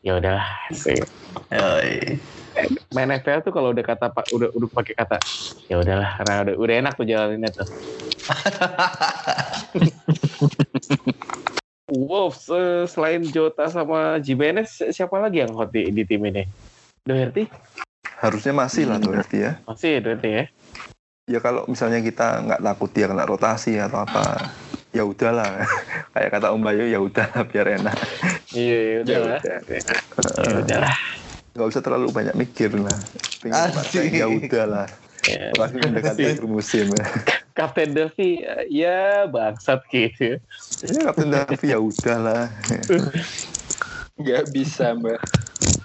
[0.00, 1.04] ya udahlah sih.
[2.92, 5.18] Main FPL tuh kalau udah kata pak udah udah pakai kata
[5.68, 7.66] ya udahlah karena udah udah enak tuh jalaninnya tuh.
[11.92, 12.48] Wolves
[12.88, 16.48] selain Jota sama Jimenez siapa lagi yang hot di, di tim ini?
[17.04, 17.44] Doherty
[18.22, 19.58] Harusnya masih lah tuh berarti ya.
[19.66, 20.44] masih Doherty ya.
[21.26, 24.50] Ya kalau misalnya kita nggak takut dia kena rotasi atau apa,
[24.94, 25.66] ya udahlah.
[26.14, 27.98] Kayak kata Om Bayu, ya udahlah biar enak.
[28.54, 29.38] Iya ya udahlah.
[30.38, 30.96] Ya udahlah.
[31.52, 33.04] Nggak usah terlalu banyak mikir lah.
[33.44, 34.88] Pengen ya udahlah.
[35.28, 35.52] Ya.
[35.52, 36.86] Apalagi mendekati akhir musim.
[37.52, 40.40] Kapten Delphi eh, ya bangsat gitu.
[40.80, 42.48] Ya Kapten Davi ya udahlah.
[44.22, 45.18] nggak bisa mbak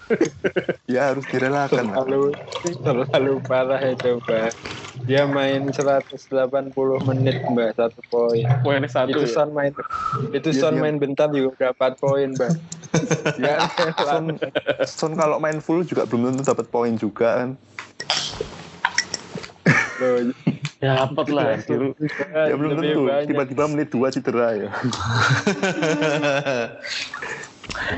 [0.88, 2.32] Ya harus direlakan terlalu
[2.80, 4.56] terlalu parah itu mbak
[5.04, 6.16] dia main 180
[7.04, 9.12] menit mbak satu poin Poinnya satu.
[9.14, 9.36] itu ya?
[9.36, 9.72] Son main
[10.32, 12.52] itu Dia- Son dia- main bentar juga 4 poin mbak
[13.44, 13.68] ya
[14.00, 14.26] Son,
[14.88, 17.50] Son kalau main full juga belum tentu dapat poin juga kan.
[20.00, 20.22] loh
[20.78, 21.58] Dapat lah.
[21.66, 21.90] dulu.
[22.30, 23.02] Ya belum tentu.
[23.26, 24.70] Tiba-tiba menit dua cedera ya.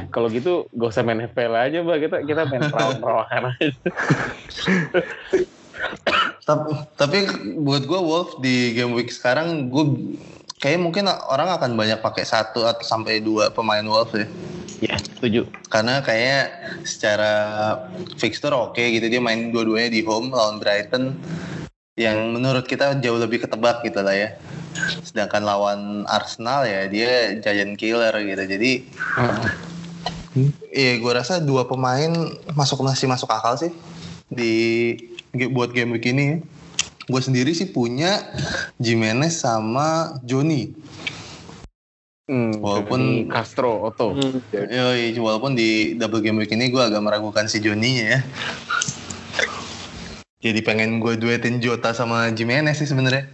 [0.09, 3.70] Kalau gitu gak usah main FPL aja mbak kita kita main perawan-perawan aja.
[6.47, 7.17] tapi, tapi
[7.61, 9.86] buat gue Wolf di game week sekarang gue
[10.59, 14.28] kayak mungkin orang akan banyak pakai satu atau sampai dua pemain Wolf ya.
[14.80, 15.47] Ya setuju.
[15.67, 16.51] Karena kayak
[16.88, 17.32] secara
[18.15, 21.15] fixture oke gitu dia main dua-duanya di home lawan Brighton.
[21.99, 24.32] yang menurut kita jauh lebih ketebak gitu lah ya.
[25.01, 28.43] Sedangkan lawan Arsenal ya dia giant killer gitu.
[28.45, 28.71] Jadi
[30.69, 32.13] Iya, gue rasa dua pemain
[32.53, 33.73] masuk masih masuk akal sih
[34.30, 34.93] di
[35.49, 36.39] buat game week ini.
[37.09, 38.21] Gue sendiri sih punya
[38.77, 40.69] Jimenez sama Joni.
[42.30, 44.13] Hmm, Walaupun- Castro Otto.
[44.13, 48.21] Hmm, Yoi, walaupun di double game week ini gue agak meragukan si Joni ya.
[50.39, 53.25] Jadi pengen gue duetin Jota sama Jimenez sih sebenarnya.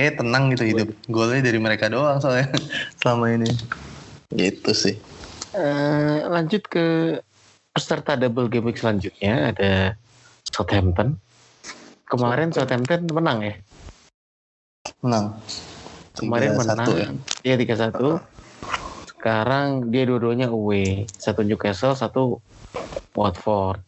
[0.00, 0.88] Kayak tenang gitu hidup.
[1.12, 2.48] Golnya dari mereka doang soalnya
[3.04, 3.52] selama ini.
[4.32, 4.96] Gitu sih.
[5.52, 7.20] Eh, lanjut ke
[7.76, 10.00] peserta double game week selanjutnya ada
[10.48, 11.20] Southampton.
[12.08, 13.54] Kemarin Southampton menang ya.
[15.04, 15.36] Menang.
[16.16, 16.88] Kemarin 3-1 menang.
[16.96, 17.08] ya.
[17.44, 18.24] Iya 3-1.
[19.04, 21.04] Sekarang dia dua-duanya away.
[21.20, 22.40] Satu Newcastle, satu
[23.12, 23.84] Watford.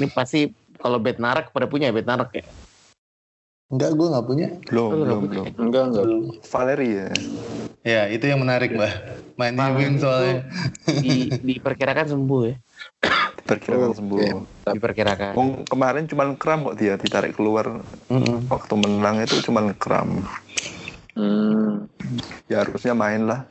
[0.00, 0.48] Ini pasti
[0.80, 2.48] kalau bet narak pada punya bet narak ya.
[3.68, 4.48] Enggak, gue nggak punya.
[4.72, 5.46] Belum, belum, nggak belum.
[5.60, 6.04] enggak enggak.
[6.48, 7.08] Valeri ya.
[7.84, 8.92] Ya, itu yang menarik, Mbah.
[9.36, 10.48] Main di itu soalnya.
[10.88, 11.12] Di,
[11.44, 12.56] diperkirakan sembuh ya.
[13.44, 14.28] Diperkirakan Oh, sembuh.
[14.64, 15.32] Tapi Diperkirakan.
[15.36, 18.48] Wong kemarin cuman kram kok dia ditarik keluar Mm-mm.
[18.48, 20.24] waktu menang itu cuman kram.
[21.12, 21.88] hmm,
[22.48, 23.44] Ya harusnya main lah.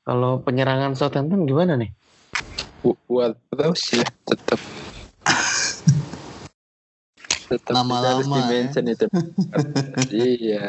[0.00, 1.92] Kalau penyerangan Southampton gimana nih?
[2.80, 4.56] bu- buat terus ya tetap
[7.50, 8.34] tetap Lama-lama harus ya.
[8.38, 9.06] dimention itu.
[10.14, 10.62] iya.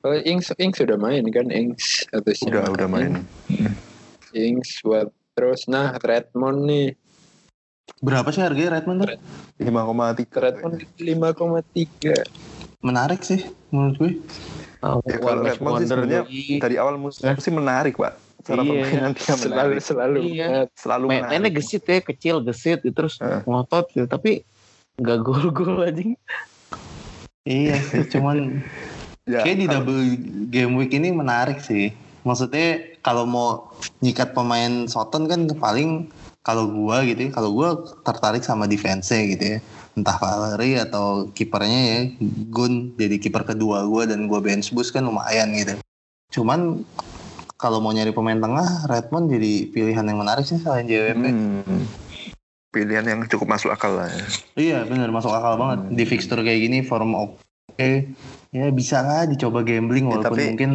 [0.00, 3.26] Oh, Ings, Ings sudah main kan Ings harusnya Udah, udah main.
[4.30, 6.88] Ings buat terus nah Redmond nih
[7.98, 9.10] Berapa sih harganya Redmond tuh?
[9.58, 10.30] 5,3.
[10.30, 12.14] Redmond 5,3
[12.78, 14.12] Menarik sih menurut gue.
[14.78, 16.22] Oh, Ya, kalau Redmond sih sebenarnya.
[16.62, 17.34] Dari awal musim Eh?
[17.36, 18.27] sih menarik, Pak.
[18.38, 18.70] Cara Iya.
[18.70, 19.82] permainan dia selalu menarik.
[19.82, 20.48] selalu Iya.
[20.78, 23.42] Selalu Main- mainnya gesit ya, kecil gesit terus Eh.
[23.44, 24.46] ngotot gitu, tapi
[24.98, 26.02] nggak gol-gol aja.
[27.42, 28.36] Iya sih, cuman
[29.28, 30.02] Ya, kayak di double
[30.48, 31.92] game week ini menarik sih.
[32.24, 33.68] Maksudnya kalau mau
[34.00, 36.08] nyikat pemain Soton kan paling
[36.40, 37.76] kalau gua gitu ya, kalau gua
[38.08, 39.58] tertarik sama defense gitu ya.
[39.92, 41.98] Entah Valery atau kipernya ya,
[42.48, 45.76] Gun jadi kiper kedua gua dan gua bench boost kan lumayan gitu.
[46.32, 46.80] Cuman
[47.58, 51.24] kalau mau nyari pemain tengah, Redmond jadi pilihan yang menarik sih selain JWP.
[51.26, 51.82] Hmm.
[52.68, 54.24] Pilihan yang cukup masuk akal lah ya.
[54.54, 57.90] Iya benar masuk akal banget di fixture kayak gini form oke
[58.48, 60.72] ya bisa lah dicoba gambling Ya, walaupun tapi- mungkin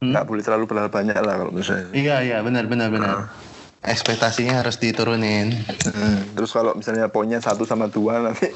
[0.00, 0.16] Hmm?
[0.16, 1.84] Nggak boleh terlalu berharap banyak lah kalau saya.
[1.92, 3.28] iya iya benar benar benar
[3.80, 5.52] ekspektasinya harus diturunin
[5.84, 8.48] Hmm, Terus kalau misalnya poinnya satu sama dua nanti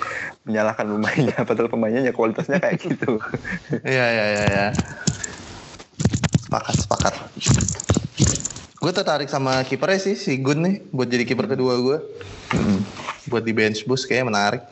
[0.42, 3.20] menyalahkan pemainnya, padahal pemainnya ya kualitasnya kayak gitu.
[3.84, 4.66] iya iya iya iya
[6.54, 7.14] sepakat sepakat
[8.78, 11.98] gue tertarik sama kipernya sih si Gun nih buat jadi kiper kedua gue
[12.54, 12.86] Hmm.
[13.26, 14.62] buat di bench boost kayak menarik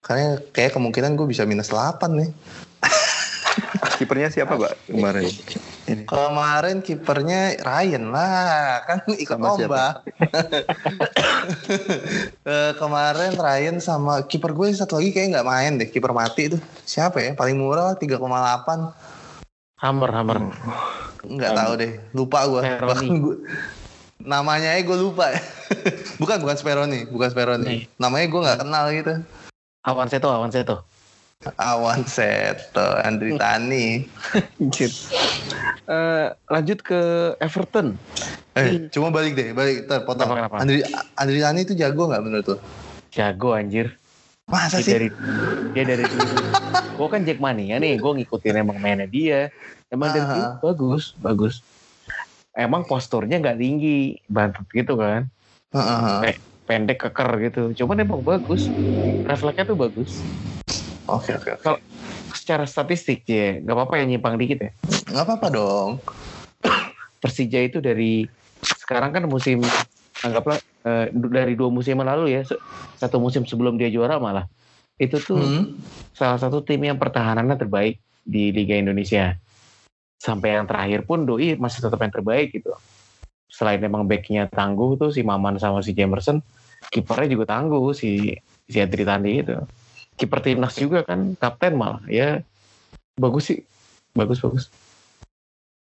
[0.00, 2.30] karena kayak kemungkinan gue bisa minus 8 nih
[3.96, 4.92] Kipernya siapa, Pak?
[4.92, 5.24] Kemarin.
[5.88, 6.04] Ini.
[6.04, 9.86] Kemarin kipernya Ryan lah, kan ikut Sama lomba.
[12.46, 16.58] Eh, kemarin Ryan sama kiper gue satu lagi kayak nggak main deh, kiper mati itu.
[16.82, 17.30] Siapa ya?
[17.32, 19.15] Paling murah 3,8.
[19.76, 20.40] Hammer, hammer.
[21.20, 22.64] Nggak tahu deh, lupa gue.
[22.64, 22.88] Speroni.
[22.88, 23.36] Bahkan gue
[24.24, 25.36] namanya aja gue lupa.
[26.20, 27.66] bukan bukan Speroni, bukan Speroni.
[27.68, 27.80] Nih.
[28.00, 29.12] Namanya gue nggak kenal gitu.
[29.84, 30.80] Awan Seto, Awan Seto.
[31.60, 33.86] Awan Seto, Andri Tani.
[35.86, 37.94] Eh, lanjut ke Everton.
[38.58, 39.86] Eh, cuma balik deh, balik.
[39.86, 40.34] Ntar potong.
[40.34, 40.66] Kenapa, kenapa?
[40.66, 40.82] Andri,
[41.14, 42.56] Andri Tani itu jago nggak menurut lo?
[43.14, 43.94] Jago anjir.
[44.46, 44.92] Masa Dia sih?
[44.94, 45.08] dari
[45.74, 46.34] dia dari dulu.
[46.96, 49.50] gue kan Jack Mania nih, gue ngikutin emang mainnya dia.
[49.90, 51.54] Emang dari dulu bagus, bagus.
[52.54, 55.26] Emang posturnya nggak tinggi, bantet gitu kan.
[55.74, 56.38] Heeh.
[56.66, 57.62] Pendek keker gitu.
[57.84, 58.70] Cuman emang bagus.
[59.26, 60.14] Refleksnya tuh bagus.
[61.10, 61.82] Oke oke oke.
[62.32, 64.70] Secara statistik ya, nggak apa-apa ya nyimpang dikit ya.
[65.10, 65.90] Nggak apa-apa dong.
[67.18, 68.30] Persija itu dari
[68.62, 69.58] sekarang kan musim
[70.24, 72.42] anggaplah eh, dari dua musim lalu ya
[72.96, 74.48] satu musim sebelum dia juara malah
[74.96, 75.76] itu tuh Hmm.
[76.16, 79.36] salah satu tim yang pertahanannya terbaik di Liga Indonesia.
[80.16, 82.72] Sampai yang terakhir pun Doi masih tetap yang terbaik gitu.
[83.52, 86.40] Selain emang backnya tangguh tuh si Maman sama si Jamerson
[86.88, 88.32] kipernya juga tangguh si
[88.66, 89.54] si Adri Tandi itu.
[90.16, 92.40] Kiper timnas juga kan kapten malah ya.
[93.20, 93.60] Bagus sih.
[94.16, 94.72] Bagus bagus.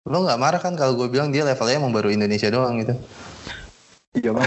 [0.07, 2.95] Lo nggak marah kan kalau gue bilang dia levelnya emang baru Indonesia doang gitu?
[4.11, 4.43] Iya, mau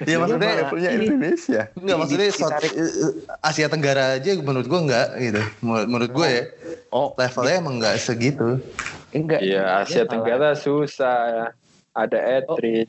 [0.00, 1.62] Iya maksudnya levelnya ini- Indonesia.
[1.76, 3.12] Enggak maksudnya South- eh,
[3.44, 5.42] Asia Tenggara aja menurut gue enggak gitu.
[5.60, 6.42] Menurut, gue ya
[6.88, 8.64] oh levelnya emang enggak segitu.
[9.12, 11.52] enggak Iya, Asia malah- Tenggara susah.
[11.92, 12.88] Ada Etri.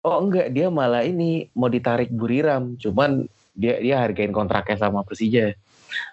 [0.00, 5.52] Oh enggak, dia malah ini mau ditarik Buriram, cuman dia dia hargain kontraknya sama Persija.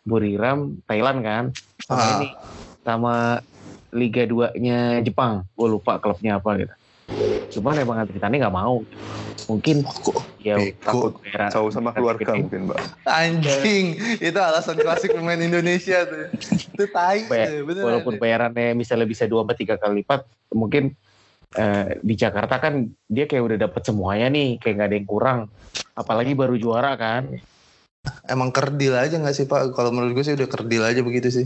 [0.03, 1.43] Buriram Thailand kan,
[1.81, 2.11] sama Ah.
[2.17, 2.29] ini
[2.83, 3.15] sama
[3.89, 5.47] Liga 2-nya Jepang.
[5.53, 6.75] Gue lupa klubnya apa gitu.
[7.57, 8.85] Cuman emang Adritani nggak mau.
[9.49, 9.81] Mungkin
[10.37, 10.77] ya Bego.
[10.85, 12.79] takut Jauh sama keluarga mungkin, Mbak.
[13.09, 13.85] Anjing,
[14.21, 16.29] itu alasan klasik pemain Indonesia tuh.
[16.77, 20.93] Itu tai Bay- walaupun bayarannya misalnya bisa dua sampai tiga kali lipat, mungkin
[21.57, 25.39] eh, di Jakarta kan dia kayak udah dapet semuanya nih, kayak nggak ada yang kurang.
[25.97, 27.25] Apalagi baru juara kan.
[28.29, 29.73] Emang kerdil aja nggak sih Pak?
[29.73, 31.45] Kalau menurut gue sih udah kerdil aja begitu sih.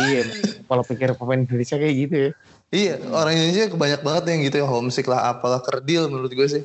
[0.00, 0.24] iya,
[0.64, 2.30] kalau pikir pemain Indonesia kayak gitu ya.
[2.72, 6.64] Iya, orang Indonesia kebanyak banget yang gitu ya homesick lah apalah kerdil menurut gue sih.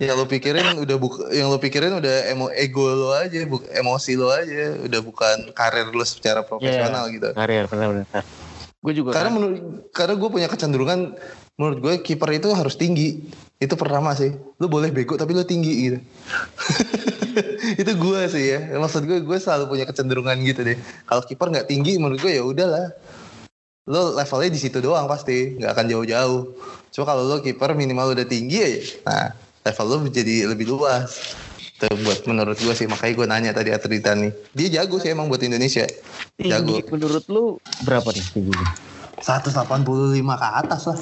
[0.00, 4.16] Yang lo pikirin udah buk yang lo pikirin udah emo ego lo aja, bu emosi
[4.16, 7.36] lo aja, udah bukan karir lo secara profesional gitu.
[7.36, 8.24] Karir benar-benar.
[8.80, 9.58] Gue juga Karena kan, menurut
[9.92, 11.20] karena gue punya kecenderungan
[11.60, 13.20] menurut gue kiper itu harus tinggi.
[13.60, 14.32] Itu pertama sih.
[14.56, 15.98] Lo boleh bego tapi lo tinggi gitu.
[17.84, 18.72] itu gue sih ya.
[18.80, 20.80] Maksud gue gue selalu punya kecenderungan gitu deh.
[21.04, 22.88] Kalau kiper nggak tinggi menurut gue ya udahlah.
[23.82, 26.54] Lo levelnya di situ doang pasti, nggak akan jauh-jauh.
[26.94, 28.70] Cuma kalau lo kiper minimal udah tinggi ya,
[29.02, 29.34] nah
[29.66, 31.34] level lo jadi lebih luas.
[31.58, 34.30] Itu buat menurut gue sih makanya gue nanya tadi Atrita nih.
[34.54, 35.82] Dia jago sih emang buat Indonesia.
[36.38, 36.78] Jago.
[36.78, 38.70] tinggi menurut lu berapa nih tingginya?
[39.18, 39.50] 185
[40.30, 40.98] ke atas lah.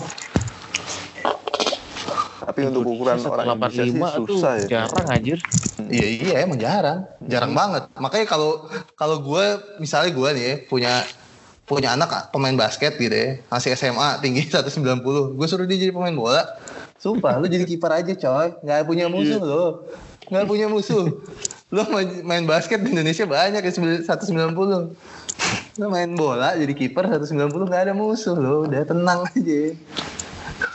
[2.49, 4.66] Tapi untuk ukuran orang Indonesia sih 185 tuh susah ya.
[4.81, 5.39] jarang anjir.
[5.85, 7.93] Iya iya emang jarang, jarang banget.
[8.01, 8.64] Makanya kalau
[8.97, 9.45] kalau gue
[9.76, 11.05] misalnya gue nih ya, punya
[11.71, 16.11] punya anak pemain basket gitu ya, masih SMA tinggi 190, gue suruh dia jadi pemain
[16.11, 16.43] bola.
[16.99, 19.87] Sumpah, lu jadi kiper aja coy, nggak punya musuh lo,
[20.27, 21.14] nggak punya musuh.
[21.71, 24.18] Lu main, main basket di Indonesia banyak ya 190.
[25.79, 29.62] Lu main bola jadi kiper 190 nggak ada musuh lo, udah tenang aja.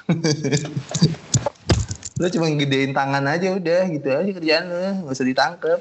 [2.16, 5.80] lu cuma gedein tangan aja udah gitu aja kerjaan lu nggak usah ditangkep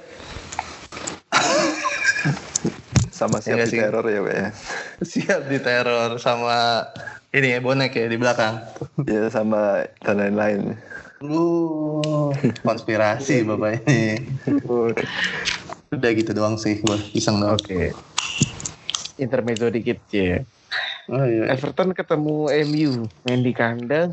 [3.15, 3.79] Sama siap Iya di sih.
[3.79, 4.49] teror ya, Pak ya.
[5.15, 6.83] siap diteror sama
[7.31, 8.59] ini ya bonek ya di belakang
[9.07, 10.75] Ya sama dan lain-lain.
[11.23, 11.47] lu
[12.61, 14.19] konspirasi bapak ini
[15.89, 17.95] udah gitu doang sih gua iseng doang Oke.
[19.15, 20.43] Intermezzo dikit ya.
[21.07, 21.49] oh, iya.
[21.49, 22.37] Everton ketemu
[22.67, 22.91] MU
[23.23, 24.11] main di kandang.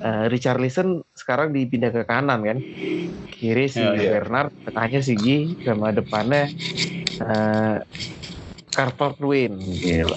[0.00, 2.58] Eh, Richarlison sekarang dipindah ke kanan kan.
[3.30, 4.10] Kiri si Ya, iya.
[4.16, 5.26] Bernard, tengahnya si G,
[5.64, 6.48] sama depannya
[7.20, 7.76] eh
[8.72, 9.76] Carter Win.
[9.80, 10.16] Gila.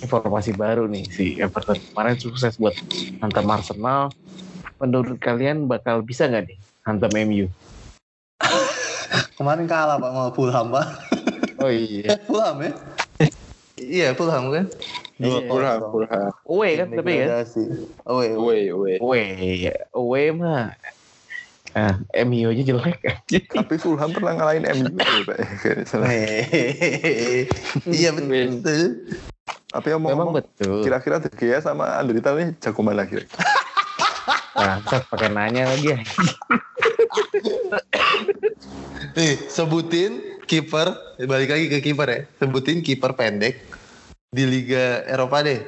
[0.00, 1.76] Informasi baru nih si Everton.
[1.92, 2.72] Kemarin sukses buat
[3.20, 4.12] hantam Arsenal.
[4.80, 7.46] Menurut kalian bakal bisa nggak nih hantam MU?
[9.38, 10.86] kemarin kalah pak sama Fulham pak
[11.58, 12.16] Oh iya.
[12.28, 12.70] Fulham ya
[13.98, 14.64] iya Fulham kan
[15.18, 15.50] Iya.
[15.50, 16.22] Purha, purha.
[16.46, 17.42] Away kan tapi kan?
[18.06, 18.94] Oh iya Away, away.
[19.02, 19.26] Away,
[19.90, 20.70] away mah.
[21.76, 22.96] Ah, MU aja jelek.
[23.52, 25.38] Tapi Fulham pernah ngalahin MU ya, Pak.
[26.06, 27.44] Hehehe.
[27.92, 28.64] iya betul
[29.68, 30.00] Tapi Memang
[30.32, 30.80] omong-omong, betul.
[30.80, 33.28] kira-kira De Gea sama Andrita nih jago mana kira?
[34.56, 35.98] Bangsat pakai nanya lagi ya.
[39.14, 40.88] nih sebutin kiper
[41.26, 43.60] balik lagi ke kiper ya sebutin kiper pendek
[44.28, 45.64] di Liga Eropa deh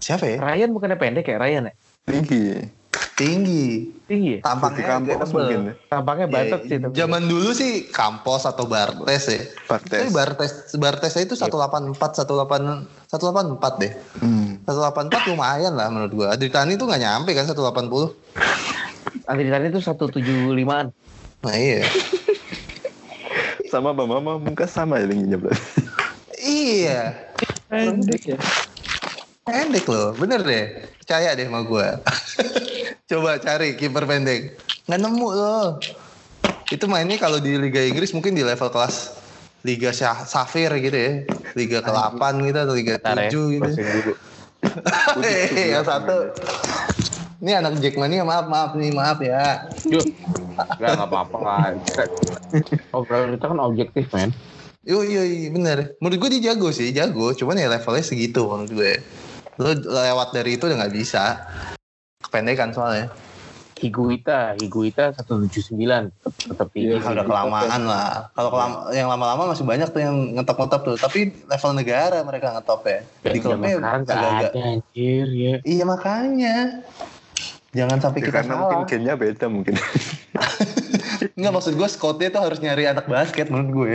[0.00, 1.74] siapa ya Ryan bukannya pendek ya Ryan ya?
[2.06, 2.42] Tinggi.
[3.14, 4.40] tinggi Tinggi ya?
[4.42, 5.58] Tampaknya kampus agak mungkin.
[5.60, 5.70] tebel.
[5.70, 5.74] ya.
[5.92, 6.74] Tampaknya batet sih.
[6.74, 6.94] Ya, tapi.
[6.96, 9.40] zaman dulu sih Campos atau Bartes ya.
[9.70, 10.00] Bartes.
[10.02, 12.26] Tapi Bartes Bartes itu 184 18
[13.06, 13.92] 184 deh.
[14.18, 14.58] Hmm.
[14.66, 16.26] 184 lumayan lah menurut gua.
[16.34, 17.60] Adritani tuh nggak nyampe kan 180.
[19.30, 20.90] Andri Tani itu 175an.
[21.46, 21.86] Nah iya.
[23.70, 25.79] Sama Bang Mama mungkin sama ya tingginya berarti.
[26.60, 27.00] Iya.
[27.70, 28.38] Pendek ya.
[29.46, 30.64] Pendek loh, bener deh.
[31.00, 31.98] Percaya deh sama gua.
[33.10, 34.60] Coba cari kiper pendek.
[34.86, 35.66] Nggak nemu loh.
[36.70, 39.18] Itu mainnya kalau di Liga Inggris mungkin di level kelas
[39.66, 41.12] Liga Safir gitu ya.
[41.58, 43.60] Liga ke-8 gitu atau Liga Bentar ya, 7 gitu.
[43.60, 44.12] browsing dulu.
[45.24, 46.30] Hehehe, yang satu.
[47.40, 49.64] Ini anak Jackmania maaf maaf nih maaf ya.
[49.88, 50.04] Yuk.
[50.76, 51.64] Enggak, enggak apa-apa lah.
[52.96, 54.30] Obrolan kita kan objektif, men.
[54.80, 55.92] Yo yo yo, bener.
[56.00, 57.36] Menurut gue dia jago sih, jago.
[57.36, 58.92] Cuman ya levelnya segitu menurut gue.
[59.60, 61.36] Lo lewat dari itu udah nggak bisa.
[62.24, 63.12] Kependekan soalnya.
[63.76, 66.12] Higuita, Higuita 179
[66.44, 66.92] tetap, tinggi.
[66.92, 68.12] Iya, Ah, udah kelamaan lah.
[68.30, 70.96] Kalau kelam- yang lama-lama masih banyak tuh yang ngetop-ngetop tuh.
[70.96, 73.00] Tapi level negara mereka ngetop ya.
[73.22, 74.52] Di zaman klubnya agak-agak.
[74.52, 75.54] ada anjir ya.
[75.60, 76.56] Iya makanya.
[77.70, 78.88] Jangan sampai Ya, kita karena mungkin salah.
[78.88, 79.74] gennya beda mungkin.
[81.36, 83.94] Enggak maksud gue scoutnya tuh harus nyari anak basket menurut gue.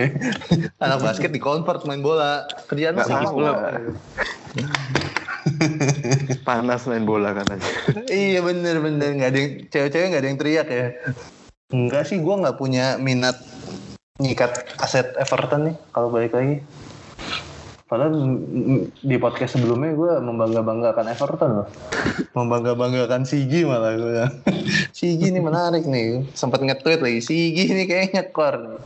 [0.82, 2.46] anak basket di convert main bola.
[2.70, 3.30] Kerjaan Nggak sama.
[6.48, 7.70] Panas main bola kan aja.
[8.10, 10.86] iya bener bener nggak ada yang cewek-cewek nggak ada yang teriak ya.
[11.74, 13.42] Enggak sih, gue nggak punya minat
[14.22, 16.62] nyikat aset Everton nih kalau balik lagi.
[17.86, 18.18] Padahal
[18.98, 21.68] di podcast sebelumnya gue membangga-banggakan Everton loh.
[22.38, 24.26] Membangga-banggakan Sigi malah gue.
[24.98, 26.26] Sigi ini menarik nih.
[26.34, 27.22] Sempat nge-tweet lagi.
[27.22, 28.82] Sigi ini kayaknya core nih.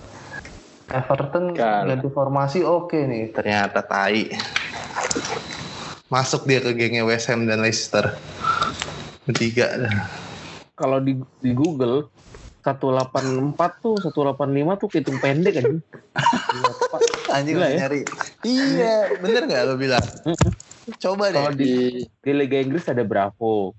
[0.89, 1.95] Everton Kalah.
[1.95, 3.31] ganti formasi oke nih.
[3.31, 4.35] Ternyata tai.
[6.11, 8.19] Masuk dia ke gengnya West Ham dan Leicester.
[9.23, 9.79] Bertiga.
[10.75, 12.11] Kalau di, di Google
[12.75, 15.67] 184 tuh 185 tuh hitung pendek kan.
[17.35, 17.85] Anjing ya?
[17.85, 18.01] nyari.
[18.43, 20.05] Iya, bener nggak lo bilang?
[20.99, 21.57] Coba Kalau deh.
[21.57, 21.81] di Di
[22.25, 23.73] di Liga Inggris ada Bravo,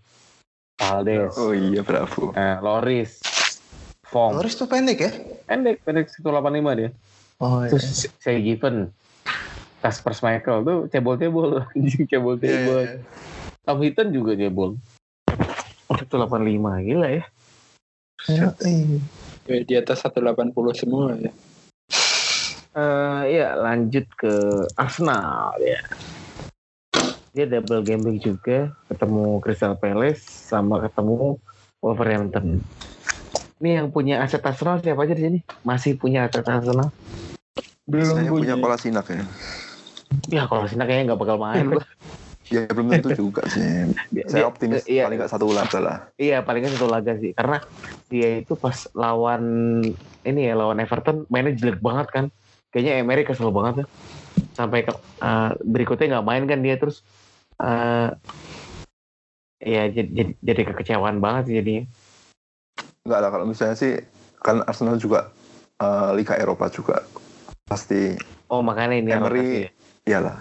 [0.78, 2.32] Valdes, Oh iya bravo.
[2.32, 3.20] eh, Loris,
[4.06, 4.38] Fong.
[4.38, 5.10] Loris tuh pendek ya?
[5.44, 6.90] Pendek, pendek 185 dia.
[7.40, 8.92] Oh Terus saya Given,
[9.80, 12.84] Kasper Schmeichel tuh cebol-cebol, anjing Iya, cebol-cebol.
[13.66, 14.76] Tom Hinton juga cebol.
[15.90, 17.24] 185 gila ya.
[18.28, 18.52] Iya.
[19.46, 21.32] ya, di atas 180 semua ya.
[22.70, 24.32] Eh ya lanjut ke
[24.76, 25.80] Arsenal ya.
[27.30, 31.38] Dia double game week juga, ketemu Crystal Palace sama ketemu
[31.80, 32.58] Wolverhampton.
[33.62, 35.38] Ini yang punya aset Arsenal siapa aja di sini?
[35.62, 36.90] Masih punya aset Arsenal?
[37.86, 39.24] Belum Saya punya Kolasinac ya.
[40.30, 41.70] Ya kalau Sina kayaknya nggak bakal main.
[41.70, 41.84] gua.
[42.50, 43.62] Ya belum tentu juga sih.
[44.10, 45.98] Dia- Saya dia- optimis iya, paling nggak satu laga lah.
[46.18, 47.62] Iya paling nggak satu laga sih karena
[48.10, 49.42] dia itu pas lawan
[50.20, 52.24] ini ya lawan Everton mainnya jelek banget kan
[52.68, 53.86] kayaknya Emery kesel banget ya
[54.52, 54.92] sampai ke,
[55.22, 57.00] eh, berikutnya nggak main kan dia terus
[57.56, 58.10] eh
[59.60, 61.84] ya jadi, jadi, jadi kekecewaan banget sih jadinya
[63.00, 63.96] Enggak lah kalau misalnya sih
[64.42, 65.30] kan Arsenal juga
[65.80, 67.00] eh, Liga Eropa juga
[67.64, 68.18] pasti
[68.50, 69.70] oh makanya ini Emery ya.
[70.04, 70.36] iyalah.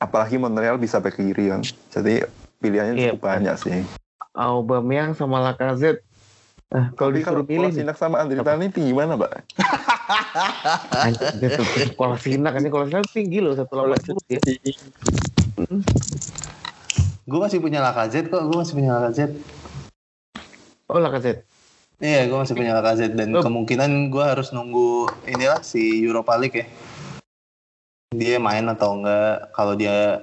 [0.00, 1.60] Apalagi Montreal bisa back kiri kan.
[1.92, 2.24] Jadi
[2.58, 3.12] pilihannya Iya.
[3.12, 3.84] cukup banyak sih.
[4.32, 6.06] Aubameyang sama Lacazette
[6.70, 9.26] eh, kalau Tapi kalau disuruh milih nih Kolasinac sama Andri Tani tinggi mana, tuh
[11.98, 13.98] kalau Sinak ini kalau Sinak tinggi loh satu lawan
[14.30, 14.38] ya.
[17.26, 19.34] Gue masih punya Lacazette kok, gue masih punya Lacazette.
[20.86, 21.42] oh Lacazette
[22.00, 23.44] Iya, gue masih punya Lacazette dan Oh.
[23.44, 26.66] kemungkinan gue harus nunggu inilah si Europa League ya.
[28.10, 29.54] Dia main atau enggak?
[29.54, 30.18] Kalau dia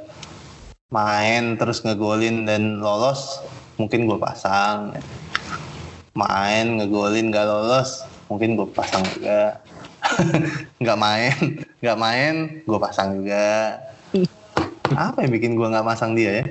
[0.92, 3.40] main terus ngegolin dan lolos,
[3.80, 4.92] mungkin gue pasang.
[6.12, 9.64] Main ngegolin gak lolos, mungkin gue pasang juga.
[10.84, 12.36] nggak main, nggak main,
[12.68, 13.80] gue pasang juga.
[14.92, 16.46] Apa yang bikin gue nggak pasang dia ya?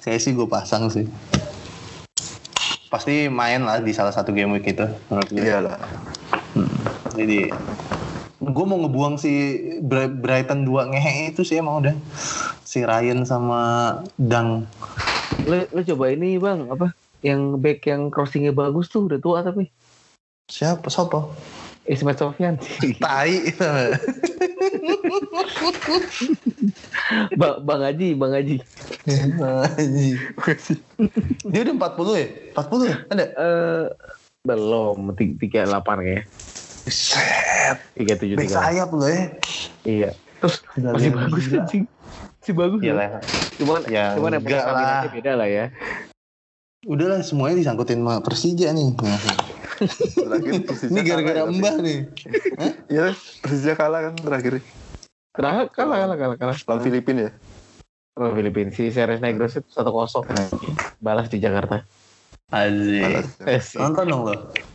[0.08, 1.04] Saya sih gue pasang sih
[2.94, 5.42] pasti main lah di salah satu game week itu menurut gue.
[5.42, 6.13] Iyalah.
[7.14, 7.46] Jadi
[8.44, 9.32] gue mau ngebuang si
[9.80, 11.94] Bri- Brighton 2 ngehe itu sih emang udah
[12.66, 13.60] si Ryan sama
[14.18, 14.66] Dang.
[15.46, 16.92] lu, lu coba ini bang apa
[17.24, 19.70] yang back yang crossingnya bagus tuh udah tua tapi
[20.44, 20.92] Siapa?
[20.92, 21.24] Siapa?
[21.84, 22.60] Ismet Sofyan
[23.00, 23.32] Tai.
[27.40, 28.56] bang, bang Haji bang Haji
[29.78, 30.16] Anjing.
[31.48, 32.26] Dia udah 40 ya?
[32.56, 32.96] 40 ya?
[33.08, 33.24] Ada?
[33.24, 33.84] eh
[34.44, 36.24] belum ti- tiga delapan kayak
[36.84, 37.78] Set.
[37.96, 39.24] tiga tujuh Back tiga sayap lo ya.
[39.84, 41.84] iya terus Gila, masih bagus anjing
[42.38, 43.00] masih bagus Iya loh.
[43.00, 43.08] lah.
[43.56, 45.08] cuman Ya, cuman yang lah.
[45.08, 45.66] beda lah ya
[46.84, 48.92] Udahlah semuanya disangkutin sama Persija nih.
[48.92, 51.98] Terakhir Persija Ini gara-gara ya, Mbah nih.
[52.92, 54.60] Iya, Persija kalah kan terakhir.
[55.32, 57.32] kalah kalah kalah kalah kalah Lawan Filipina ya.
[58.20, 60.28] oh, Filipina si Seres Negros itu satu kosong
[61.00, 61.88] balas di Jakarta
[62.52, 63.32] Aziz.
[63.74, 64.34] Nonton dong lo.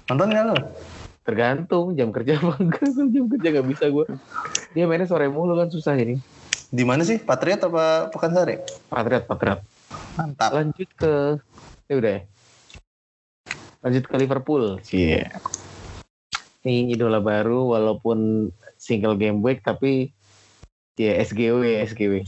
[0.10, 0.56] Nonton gak lo?
[1.30, 2.90] Tergantung jam kerja apa enggak.
[3.14, 4.06] Jam kerja nggak bisa gue
[4.74, 6.18] dia mainnya sore mulu kan susah ini.
[6.70, 7.22] Di mana sih?
[7.22, 8.58] Patriot apa Pekansari?
[8.90, 9.62] Patriot Patriot.
[10.18, 10.50] Mantap.
[10.54, 11.14] lanjut ke
[11.90, 12.22] ya udah ya.
[13.86, 14.64] lanjut ke Liverpool.
[14.82, 15.22] Sih
[16.66, 20.12] ini idola baru walaupun single game week tapi
[21.00, 22.26] ya SGW SGW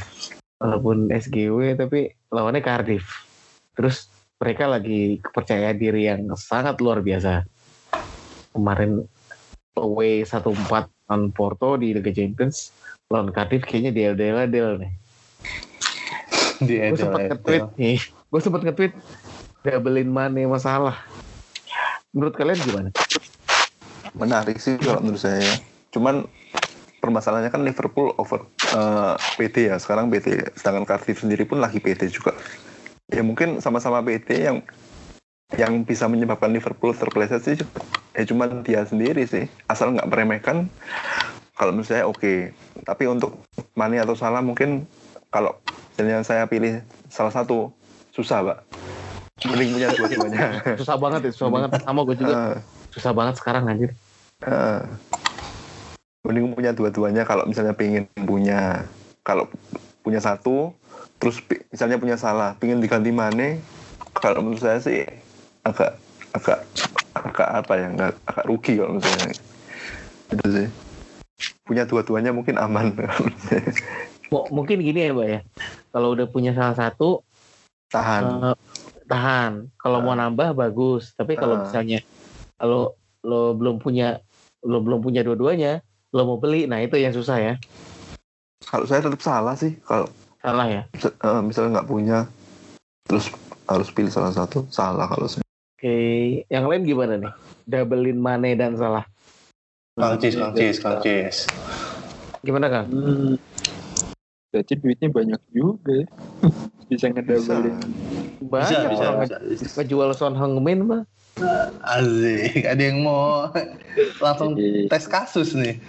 [0.61, 3.25] walaupun SGW tapi lawannya Cardiff.
[3.73, 7.45] Terus mereka lagi kepercayaan diri yang sangat luar biasa
[8.51, 9.05] kemarin
[9.79, 12.71] away 1-4 on Porto di Liga Champions
[13.11, 14.91] lawan Cardiff kayaknya deal deal deal nih
[16.67, 17.29] Di gue Edel sempat Edel.
[17.35, 18.93] nge-tweet nih gue sempat nge-tweet
[19.65, 20.95] doublein Mane masalah
[22.11, 22.89] menurut kalian gimana
[24.11, 25.39] Menarik sih kalau menurut saya.
[25.39, 25.55] ya.
[25.95, 26.27] Cuman
[26.99, 28.43] permasalahannya kan Liverpool over
[28.75, 29.79] eh, PT ya.
[29.79, 30.51] Sekarang PT.
[30.59, 32.35] Sedangkan Cardiff sendiri pun lagi PT juga.
[33.11, 34.57] Ya mungkin sama-sama PT yang
[35.59, 37.57] yang bisa menyebabkan Liverpool terpeleset sih
[38.15, 40.71] ya cuman dia sendiri sih asal nggak meremehkan
[41.61, 42.57] kalau menurut saya oke.
[42.81, 43.37] Tapi untuk
[43.77, 44.89] Mane atau Salah mungkin
[45.29, 45.53] kalau
[45.93, 47.69] misalnya saya pilih salah satu
[48.09, 48.57] susah, Pak.
[49.45, 50.57] Mending punya dua-duanya.
[50.81, 51.69] Susah banget ya, susah banget.
[51.85, 52.33] Sama gue juga.
[52.33, 52.55] Eh,
[52.89, 53.93] Susah banget sekarang anjir.
[54.41, 54.81] eh.
[56.25, 58.85] mending punya dua-duanya kalau misalnya pengen punya
[59.25, 59.49] kalau
[60.05, 60.69] punya satu
[61.17, 61.41] terus
[61.73, 63.57] misalnya punya salah pengen diganti Mane
[64.17, 65.01] kalau menurut saya sih
[65.61, 65.91] agak
[66.31, 66.59] agak
[67.11, 69.31] agak apa ya nggak agak rugi kalau saya
[70.31, 70.67] itu sih
[71.67, 72.93] punya dua-duanya mungkin aman
[74.31, 75.39] Mungkin gini ya, Mbak ya.
[75.91, 77.19] Kalau udah punya salah satu,
[77.91, 78.55] tahan eh,
[79.03, 79.67] tahan.
[79.75, 81.11] Kalau mau nambah bagus.
[81.19, 81.99] Tapi kalau misalnya
[82.55, 82.95] kalau
[83.27, 84.23] lo belum punya
[84.63, 85.83] lo belum punya dua-duanya,
[86.15, 87.53] lo mau beli, nah itu yang susah ya.
[88.61, 90.07] kalau saya tetap salah sih kalau
[90.39, 90.81] Salah ya.
[90.95, 92.23] eh, misalnya nggak punya
[93.03, 93.27] terus
[93.67, 95.43] harus pilih salah satu salah kalau saya
[95.81, 97.33] Oke, yang lain gimana nih?
[97.65, 99.01] Doublein Mane dan salah.
[99.97, 101.49] Kang Cis, Kang Cis, Kang Cis.
[102.45, 102.85] Gimana Kang?
[102.85, 103.33] Hmm.
[104.53, 106.07] Berarti duitnya banyak juga ya.
[106.93, 107.73] Bisa ngedabelin.
[108.45, 109.37] Banyak Bisa, bisa, orang bisa.
[109.41, 111.01] nge- ngejual Son Heung-min mah.
[111.81, 113.49] Asik, ada yang mau
[114.21, 115.81] langsung Jadi, tes kasus nih.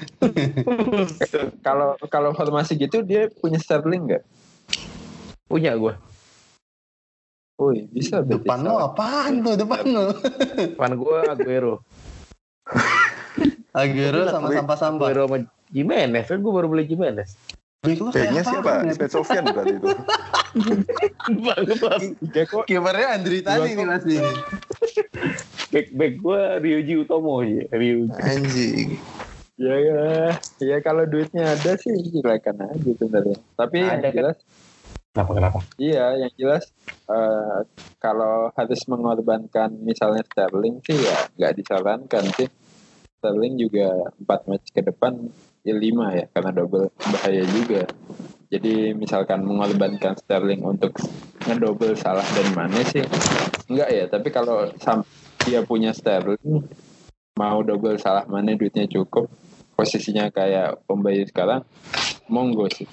[1.69, 4.25] Kalau kalau formasi gitu dia punya Sterling nggak?
[5.53, 5.93] Punya gue.
[7.63, 8.43] Woi, bisa berarti.
[8.43, 10.07] Depan lo apaan tuh depan lo?
[10.59, 11.75] Depan gue Aguero.
[13.83, 15.07] Aguero sama sampah-sampah.
[15.07, 15.39] Aguero sama
[15.71, 16.27] Jimenez.
[16.27, 17.39] Kan gue baru beli Jimenez.
[17.83, 18.87] Backnya siapa?
[18.87, 19.91] Ismet Sofian berarti itu.
[22.71, 24.23] Kipernya Andri tadi nih masih.
[25.75, 27.67] Back back gue Ryuji Utomo ya.
[27.71, 28.19] Ryuji.
[28.23, 28.89] Anjing.
[29.59, 30.03] Ya ya,
[30.59, 33.39] ya kalau duitnya ada sih silakan aja sebenarnya.
[33.55, 34.35] Tapi yang Ada kan?
[35.13, 35.59] Kenapa kenapa?
[35.77, 36.73] iya yang jelas
[37.05, 37.59] eh,
[38.01, 42.49] kalau harus mengorbankan misalnya Sterling sih ya nggak disarankan sih.
[43.21, 45.13] Sterling juga empat match ke depan
[45.69, 47.85] ya lima ya karena double bahaya juga.
[48.49, 50.97] Jadi misalkan mengorbankan Sterling untuk
[51.45, 53.05] ngedouble salah dan Mane sih
[53.69, 54.05] enggak ya.
[54.09, 54.65] Tapi kalau
[55.45, 56.65] dia punya Sterling
[57.37, 59.29] mau double salah Mane duitnya cukup
[59.77, 61.69] posisinya kayak Om Bayu sekarang
[62.33, 62.89] monggo sih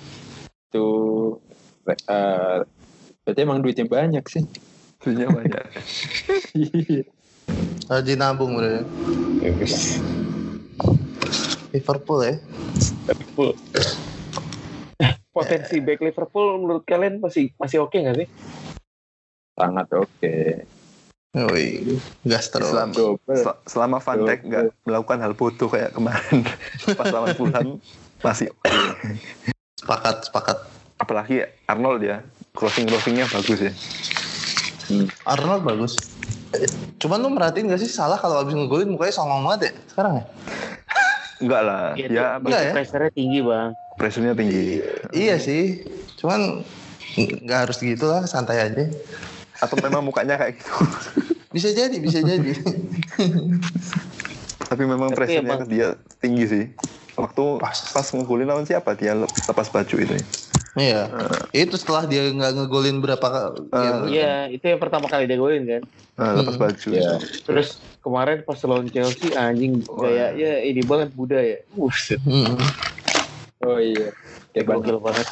[0.69, 0.85] itu
[1.87, 2.57] eh,
[3.23, 4.43] berarti emang duitnya banyak sih
[4.99, 5.63] Duitnya banyak.
[7.89, 8.83] Rajin nabung bro.
[11.71, 12.35] Liverpool ya.
[13.07, 13.55] Liverpool.
[15.31, 18.27] Potensi back Liverpool menurut kalian masih masih oke nggak sih?
[19.59, 20.35] sangat oke
[21.29, 21.85] Woi,
[22.25, 22.73] gas terus.
[22.73, 26.41] Double Sel- Selama Van Dijk nggak melakukan hal bodoh kayak kemarin
[26.97, 27.77] pas lawan Fulham
[28.23, 28.71] masih oke.
[29.77, 30.57] Sepakat, sepakat.
[30.99, 32.19] Apalagi Arnold ya
[32.51, 33.73] crossing crossingnya bagus ya.
[35.23, 35.93] Arnold bagus.
[36.99, 40.25] Cuman lu merhatiin gak sih salah kalau abis ngegolin mukanya songong banget ya sekarang ya?
[41.45, 42.73] Enggak lah, Iya, ya Enggak ya?
[42.75, 43.69] Pressure-nya tinggi bang.
[43.95, 44.63] pressure-nya tinggi.
[45.15, 45.87] Iya sih.
[46.19, 46.67] Cuman
[47.15, 48.83] nggak harus gitu lah, santai aja.
[49.63, 50.71] Atau memang mukanya kayak gitu.
[51.55, 52.53] Bisa jadi, bisa jadi.
[54.69, 55.87] Tapi memang pressure-nya dia
[56.21, 56.65] tinggi sih.
[57.17, 60.13] Waktu pas, pas ngegolin lawan siapa dia lepas baju itu.
[60.13, 60.23] ya.
[60.79, 61.03] Iya.
[61.51, 63.67] Itu setelah dia nggak ngegolin berapa kali.
[63.69, 64.07] Ah.
[64.07, 65.83] Iya, itu yang pertama kali dia golin kan.
[66.15, 66.63] Nah, lepas Hmm.
[66.67, 66.89] baju.
[66.91, 67.11] ya
[67.43, 67.67] Terus
[67.99, 70.07] kemarin pas lawan Chelsea anjing Wah.
[70.07, 71.59] gayanya ini banget Buddha ya.
[71.71, 72.19] Buset.
[72.23, 72.59] Hmm,
[73.63, 74.11] oh iya
[74.51, 75.27] kayak banget Gokil banget.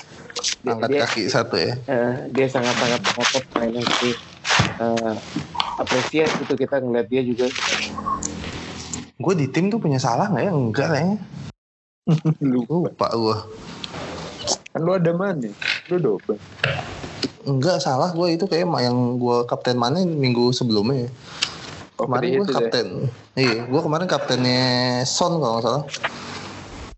[0.64, 1.74] Dia, angkat dia, kaki satu ya.
[1.88, 4.14] eh, dia sangat-sangat ngotot mainnya sih.
[4.78, 5.14] Eh,
[5.78, 7.48] apresiasi itu kita ngeliat dia juga.
[9.18, 10.52] Gue di tim tuh punya salah nggak ya?
[10.54, 11.18] Enggak kayaknya.
[12.40, 13.38] lupa Lupa gue.
[14.78, 15.50] Kan lu ada mana
[15.90, 16.38] lu double
[17.50, 21.08] Enggak salah gue itu kayak yang gue kapten mana minggu sebelumnya.
[21.08, 21.10] ya.
[21.96, 22.56] oh Kemarin itu gue deh.
[22.60, 22.88] kapten.
[23.40, 24.64] Iya, gue kemarin kaptennya
[25.08, 25.84] Son kalau nggak salah.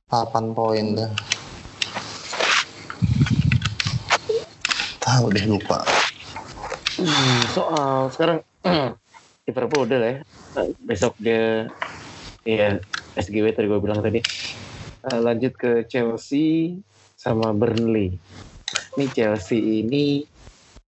[0.10, 1.12] 8 poin dah.
[5.06, 5.86] Tahu deh lupa.
[6.98, 8.42] Hmm, soal sekarang
[9.46, 10.20] Liverpool udah lah ya.
[10.82, 11.70] Besok dia
[12.42, 12.82] ya
[13.14, 14.18] SGW tadi gue bilang tadi.
[15.00, 16.82] Eh, lanjut ke Chelsea
[17.20, 18.16] sama Burnley.
[18.96, 20.24] Ini Chelsea ini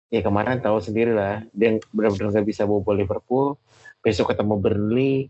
[0.09, 3.61] ya kemarin tahu sendiri lah dia benar-benar nggak bisa bobol Liverpool.
[4.01, 5.29] Besok ketemu Burnley.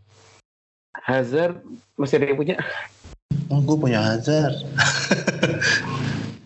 [0.96, 1.60] Hazard
[2.00, 2.56] masih ada yang punya.
[3.52, 4.56] Oh, gue punya Hazard.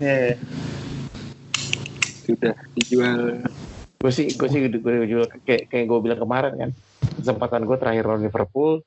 [0.02, 0.34] Ya,
[2.30, 3.42] sudah dijual
[4.00, 6.72] gue sih gue sih gue jual kayak kayak gue bilang kemarin kan
[7.20, 8.80] kesempatan gue terakhir lawan Liverpool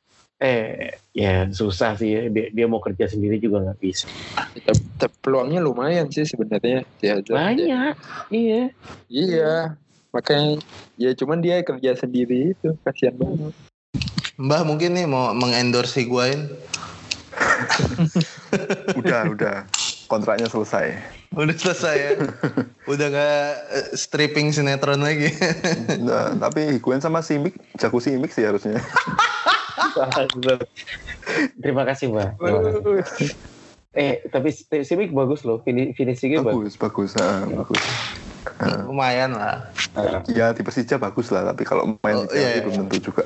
[0.43, 4.11] eh ya susah sih dia, dia mau kerja sendiri juga nggak bisa
[5.23, 6.83] peluangnya lumayan sih sebenarnya
[7.31, 7.95] banyak
[8.35, 8.75] iya
[9.07, 9.79] iya
[10.11, 10.59] makanya
[10.99, 13.55] ya cuman dia kerja sendiri itu kasihan banget
[14.41, 16.41] Mbah mungkin nih mau mengendorse Higuain.
[18.99, 19.69] udah udah
[20.09, 20.97] kontraknya selesai.
[21.37, 22.11] Udah selesai ya.
[22.93, 25.31] Udah nggak eh, stripping sinetron lagi.
[26.03, 28.81] Nah, tapi Higuain sama Simic jago Simic sih harusnya.
[31.63, 32.31] Terima kasih, Mbak.
[33.93, 34.49] Eh, tapi
[34.83, 35.61] Simic bagus loh.
[35.61, 36.75] Fini- Finishingnya bagus.
[36.81, 37.83] bagus, bagus, ah, bagus.
[38.89, 39.69] Lumayan lah.
[40.33, 42.65] Ya di Persija bagus lah, tapi kalau main Oh, iya, iya.
[42.65, 43.25] belum tentu juga.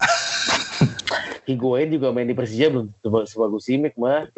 [1.48, 4.32] Higuain juga main di Persija belum seba- sebagus Simic, Mbak.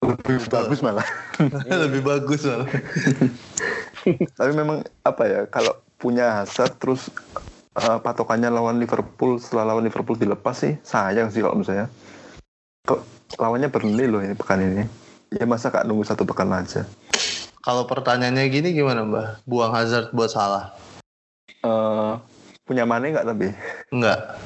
[0.00, 1.06] Lebih bagus malah.
[1.86, 2.66] Lebih bagus malah.
[4.34, 7.12] Tapi memang apa ya, kalau punya Hazard terus
[7.76, 11.86] eh, patokannya lawan Liverpool setelah lawan Liverpool dilepas sih sayang sih kalau saya.
[12.86, 13.00] Kok
[13.38, 14.84] lawannya Burnley loh ini pekan ini.
[15.30, 16.82] Ya masa kak nunggu satu pekan aja.
[17.60, 19.46] Kalau pertanyaannya gini gimana Mbak?
[19.46, 20.74] Buang Hazard buat salah?
[21.60, 22.12] Eh,
[22.64, 23.52] punya Mane nggak tapi?
[23.92, 24.40] Enggak.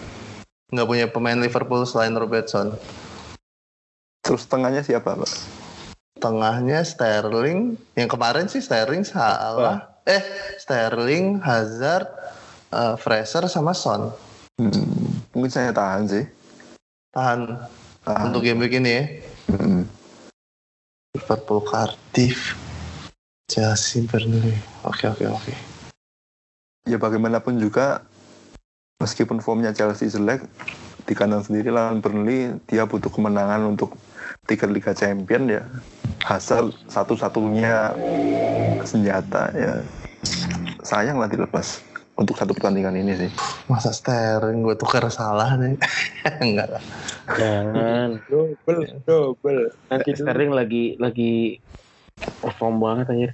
[0.75, 2.75] Enggak punya pemain Liverpool selain Robertson.
[4.25, 5.33] Terus tengahnya siapa pak?
[6.19, 7.79] Tengahnya Sterling.
[7.95, 10.01] Yang kemarin sih Sterling salah.
[10.05, 10.21] Eh,
[10.59, 12.09] Sterling, Hazard,
[12.75, 14.11] eh, Fraser sama Son.
[14.59, 16.25] Hmm, mungkin saya tahan sih.
[17.15, 17.71] Tahan
[18.03, 18.23] Tahan.
[18.31, 19.05] untuk game week ini ya.
[19.55, 19.87] Hmm.
[21.15, 22.59] Liverpool Cardiff.
[23.47, 24.57] Chelsea Burnley.
[24.83, 25.53] Oke oke oke.
[26.85, 28.03] Ya bagaimanapun juga
[28.99, 30.43] meskipun formnya Chelsea jelek
[31.05, 33.93] di kandang sendiri lawan Burnley dia butuh kemenangan untuk
[34.49, 35.63] tiket Liga Champion ya
[36.25, 37.93] Hazard satu-satunya
[38.85, 39.85] senjata ya
[40.81, 43.31] sayang lah dilepas untuk satu pertandingan ini sih
[43.67, 45.75] Masa Sterling gue tukar salah nih.
[46.45, 46.83] Enggak lah.
[47.35, 48.09] Jangan.
[48.31, 49.61] Double, double.
[49.91, 50.21] Nanti dulu.
[50.23, 51.59] Sterling lagi lagi
[52.41, 53.33] perform banget anjir.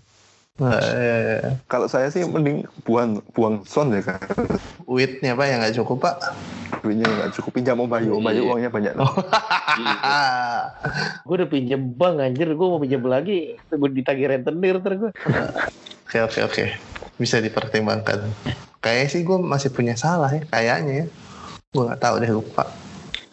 [0.61, 4.21] Nah, eh, kalau saya sih mending buang buang Son ya kan
[4.85, 6.17] Witnya pak yang nggak cukup pak.
[6.85, 8.93] duitnya nggak cukup pinjam Om Bayu Om Bayu uangnya banyak
[11.25, 13.57] Gue udah pinjem bank anjir, gue mau pinjem lagi.
[13.73, 15.11] Gue ditagih rentenir ntar gue.
[16.05, 16.65] Oke oke oke.
[17.17, 18.29] Bisa dipertimbangkan.
[18.81, 20.43] Kayaknya sih gue masih punya salah ya.
[20.49, 21.07] Kayaknya ya.
[21.73, 22.65] Gue nggak tahu deh lupa.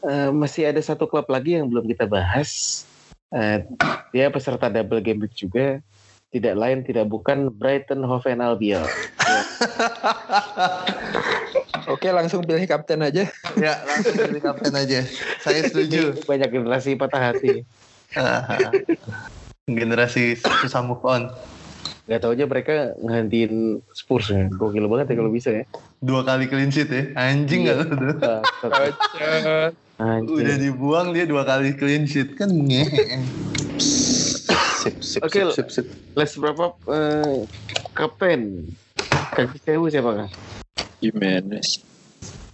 [0.03, 2.83] Eh, masih ada satu klub lagi yang belum kita bahas.
[3.31, 3.63] Eh,
[4.11, 5.79] dia peserta double game week juga.
[6.27, 8.83] Tidak lain tidak bukan Brighton Hove Albion.
[11.87, 13.31] Oke, langsung pilih kapten aja.
[13.55, 15.07] Ya langsung pilih kapten aja.
[15.39, 16.19] Saya setuju.
[16.27, 17.63] Banyak generasi patah hati.
[19.67, 21.31] Generasi susah move on.
[22.07, 24.47] Gak tau aja mereka ngantiin Spurs ya.
[24.47, 25.67] Gokil banget ya kalau bisa ya.
[25.99, 27.03] Dua kali clean sheet ya.
[27.19, 27.77] Anjing nggak?
[27.91, 28.43] Bangsat.
[28.63, 29.75] Kocak.
[29.99, 30.39] Anjir.
[30.39, 33.19] Udah dibuang dia dua kali clean sheet kan ngehe.
[34.87, 35.87] Sip sip Oke, sip sip sip.
[36.15, 37.43] Let's wrap up eh,
[37.91, 38.71] kapten.
[39.35, 40.29] Kaki sewu siapa kan?
[41.03, 41.83] Jimenez.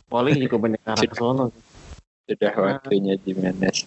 [0.10, 1.54] Paling juga banyak arah ke sono.
[2.26, 3.86] Sudah waktunya Jimenez.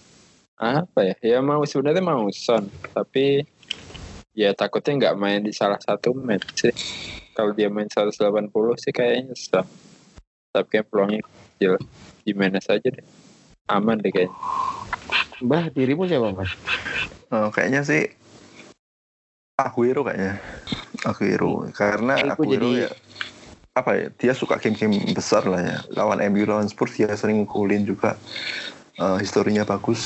[0.56, 1.14] Apa ya?
[1.20, 3.44] Ya mau sebenarnya mau Son, tapi
[4.36, 6.74] ya takutnya nggak main di salah satu match sih.
[7.32, 8.12] Kalau dia main 180
[8.76, 9.64] sih kayaknya Son.
[10.52, 11.80] Tapi kayak peluangnya kecil.
[12.28, 13.06] Jimenez aja deh.
[13.72, 14.36] Aman deh kayaknya.
[15.40, 16.52] Mbah, dirimu siapa mas?
[17.32, 18.08] Oh, kayaknya sih
[19.56, 20.36] Aguero kayaknya
[21.02, 22.90] Aguero karena Aku Aguero jadi- ya
[23.76, 27.84] apa ya dia suka game-game besar lah ya lawan MU lawan Spurs dia sering ngegolin
[27.84, 28.16] juga
[28.96, 30.00] Eh, historinya bagus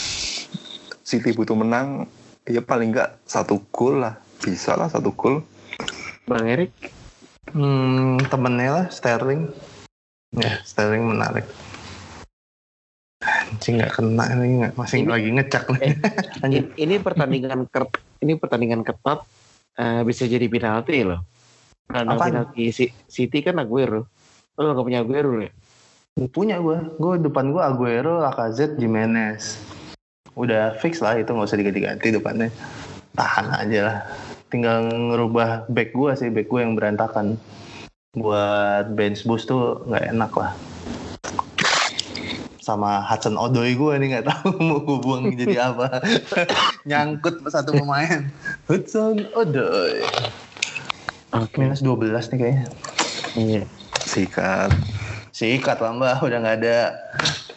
[1.07, 2.11] City butuh menang
[2.51, 5.46] ya paling nggak satu gol lah bisa lah satu gol
[6.26, 6.70] Bang Erik?
[7.51, 9.51] Hmm, temennya lah Sterling.
[10.30, 11.42] Ya Sterling menarik.
[13.20, 15.80] Anjing nggak kena ini nggak masih Ini- lagi ngecak nih.
[15.82, 15.94] Eh,
[16.46, 16.64] Anjing.
[16.70, 17.90] Ini, ini pertandingan ket,
[18.22, 19.26] ini pertandingan ketat
[19.74, 21.20] eh, bisa jadi penalti loh.
[21.90, 22.30] Karena Apaan?
[22.30, 24.07] penalti Si- City kan Aguero.
[24.55, 25.51] Lo gak punya Aguero ya?
[26.30, 29.59] Punya gue, gue depan gue Aguero, Lacazette, Jimenez.
[30.41, 32.49] Udah fix lah itu nggak usah diganti-ganti depannya.
[33.12, 33.99] Tahan aja lah.
[34.49, 37.36] Tinggal ngerubah back gue sih, back gue yang berantakan.
[38.16, 40.57] Buat bench boost tuh nggak enak lah.
[42.64, 46.01] Sama Hudson Odoi gue nih nggak tahu mau gue buang jadi apa.
[46.88, 48.32] Nyangkut satu pemain.
[48.64, 50.01] Hudson Odoi.
[51.36, 51.61] Oke.
[51.61, 52.66] Minus 12 nih kayaknya.
[53.36, 53.62] Iya.
[54.01, 54.72] sikat
[55.30, 56.78] Sikat lah mbak, udah nggak ada,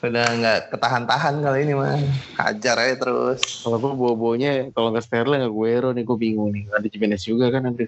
[0.04, 1.96] udah nggak ketahan-tahan kali ini mah.
[2.36, 3.64] Hajar aja terus.
[3.64, 6.68] Kalau gue bawa-bawanya kalau nggak Sterling Aguero nih gue bingung nih.
[6.76, 7.88] Ada Jimenez juga kan aduh.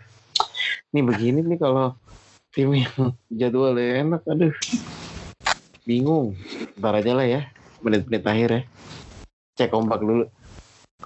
[0.96, 1.92] Ini begini nih kalau
[2.56, 4.56] tim yang jadwalnya enak aduh.
[5.84, 6.40] Bingung.
[6.80, 7.42] Ntar aja lah ya.
[7.84, 8.62] Menit-menit akhir ya.
[9.60, 10.24] Cek ombak dulu.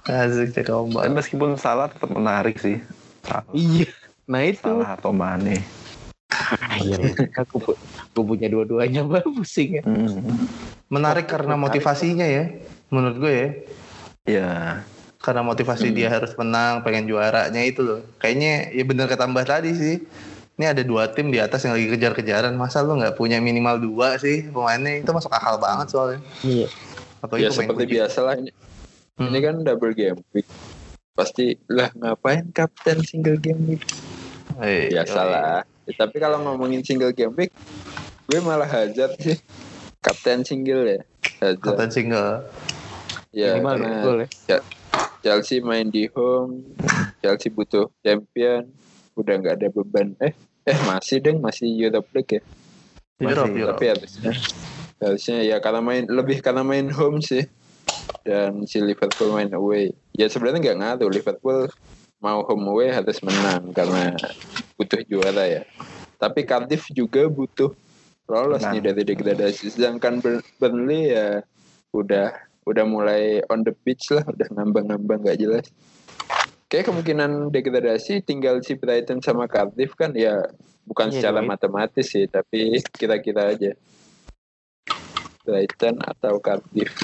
[0.06, 1.10] Asik cek ombak.
[1.10, 2.78] meskipun salah tetap menarik sih
[3.26, 3.90] salah, Iya.
[4.30, 4.62] Nah itu.
[4.62, 5.79] salah atau Mane Ah,
[6.80, 7.12] iya lah.
[7.42, 9.82] Aku, aku punya dua-duanya mbak pusing ya.
[9.82, 10.46] Hmm.
[10.86, 12.50] Menarik karena motivasinya ya,
[12.88, 13.48] menurut gue ya.
[14.28, 14.50] Ya,
[15.18, 15.96] karena motivasi Hmm.
[15.96, 19.96] dia harus menang pengen juaranya itu loh kayaknya ya bener ketambah tadi sih
[20.54, 24.16] ini ada dua tim di atas yang lagi kejar-kejaran masa lu nggak punya minimal dua
[24.16, 26.68] sih pemainnya itu masuk akal banget soalnya Iya.
[27.20, 27.94] apalagi ya seperti kunci.
[27.96, 28.50] biasa lah ini.
[29.16, 29.28] Hmm.
[29.28, 30.48] Ini kan double game week.
[31.12, 33.82] Pasti lah ngapain kapten single game week?
[34.56, 35.60] Eh, Biasa lah.
[35.60, 37.52] Ya, tapi kalau ngomongin single game week,
[38.26, 39.38] gue malah Hazard sih.
[40.00, 41.00] Kapten single ya.
[41.42, 41.62] Hazard.
[41.62, 42.46] Kapten single
[43.30, 44.58] Ya, Minimal betul ya.
[45.22, 46.74] Chelsea main di home,
[47.22, 48.66] Chelsea butuh champion,
[49.14, 50.18] udah nggak ada beban.
[50.18, 50.34] Eh,
[50.66, 52.42] eh masih deng, masih Europe League ya.
[53.22, 53.78] Europe, Masih, Europe.
[53.78, 54.32] Tapi harusnya,
[54.98, 57.46] harusnya ya karena main lebih karena main home sih.
[58.26, 59.94] Dan si Liverpool main away.
[60.16, 61.70] Ya sebenarnya nggak ngaruh Liverpool
[62.20, 64.12] mau home away harus menang karena
[64.76, 65.62] butuh juara ya.
[66.20, 67.72] Tapi Cardiff juga butuh
[68.28, 69.72] lolos nih dari degradasi.
[69.72, 71.40] Sedangkan Bur- Burnley ya
[71.96, 72.30] udah
[72.68, 75.66] udah mulai on the pitch lah, udah ngambang-ngambang nggak jelas.
[76.70, 80.38] Kayak kemungkinan degradasi tinggal si Brighton sama Cardiff kan ya
[80.86, 81.48] bukan Iya, secara itu.
[81.50, 83.74] matematis sih, tapi kira-kira aja.
[85.42, 86.94] Brighton atau Cardiff.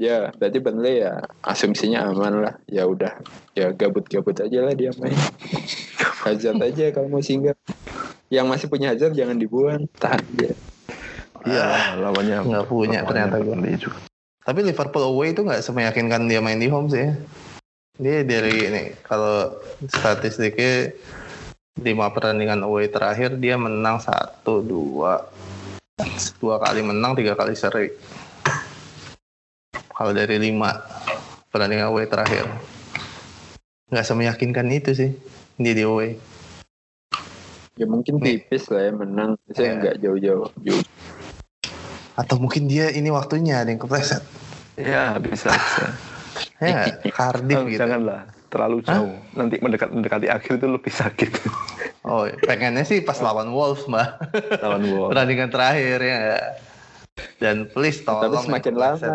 [0.00, 2.54] Ya, berarti Burnley ya asumsinya aman lah.
[2.64, 3.20] Ya udah,
[3.52, 5.12] ya gabut-gabut aja lah dia main.
[6.24, 7.52] Hazard aja kalau mau singgah.
[8.32, 10.56] Yang masih punya Hazard jangan dibuang, tahan dia.
[11.48, 13.98] iya lawannya nggak punya lawannya ternyata Burnley juga.
[14.44, 17.08] tapi Liverpool away itu nggak semeyakinkan dia main di home sih
[18.00, 19.52] dia dari ini kalau
[19.88, 20.92] statistiknya
[21.80, 25.28] lima pertandingan away terakhir dia menang satu dua
[26.40, 27.92] dua kali menang tiga kali seri
[30.00, 30.80] kalau dari lima
[31.52, 32.48] pertandingan away terakhir
[33.86, 35.10] nggak semeyakinkan itu sih
[35.54, 36.16] dia di away
[37.76, 38.44] Ya mungkin Nih.
[38.44, 39.40] tipis lah ya menang.
[39.50, 39.76] Saya Iya.
[39.76, 40.48] nggak jauh-jauh.
[40.58, 40.84] Jauh.
[42.12, 44.20] atau mungkin dia ini waktunya ada yang kepleset
[44.76, 45.84] Ya bisa bisa.
[46.60, 49.16] ya Cardiff Oh, gitu Janganlah terlalu jauh.
[49.32, 51.30] Nanti mendekat mendekati akhir itu lebih sakit.
[52.08, 54.08] oh pengennya sih pas lawan Wolves mbak
[54.60, 55.08] Lawan Wolves.
[55.12, 56.20] pertandingan terakhir ya
[57.36, 59.14] dan please Tapi tolong semakin ya, lama,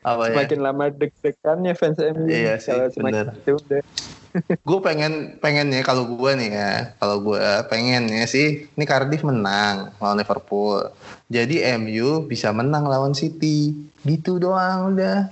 [0.00, 2.24] apa ya semakin lama deg-degannya fans MU.
[2.24, 3.26] Iya sih, Kalau semakin bener.
[3.36, 3.82] itu udah.
[4.70, 10.22] gue pengen pengennya kalau gue nih ya kalau gue pengennya sih ini Cardiff menang lawan
[10.22, 10.86] Liverpool
[11.26, 13.74] jadi MU bisa menang lawan City
[14.06, 15.26] gitu doang udah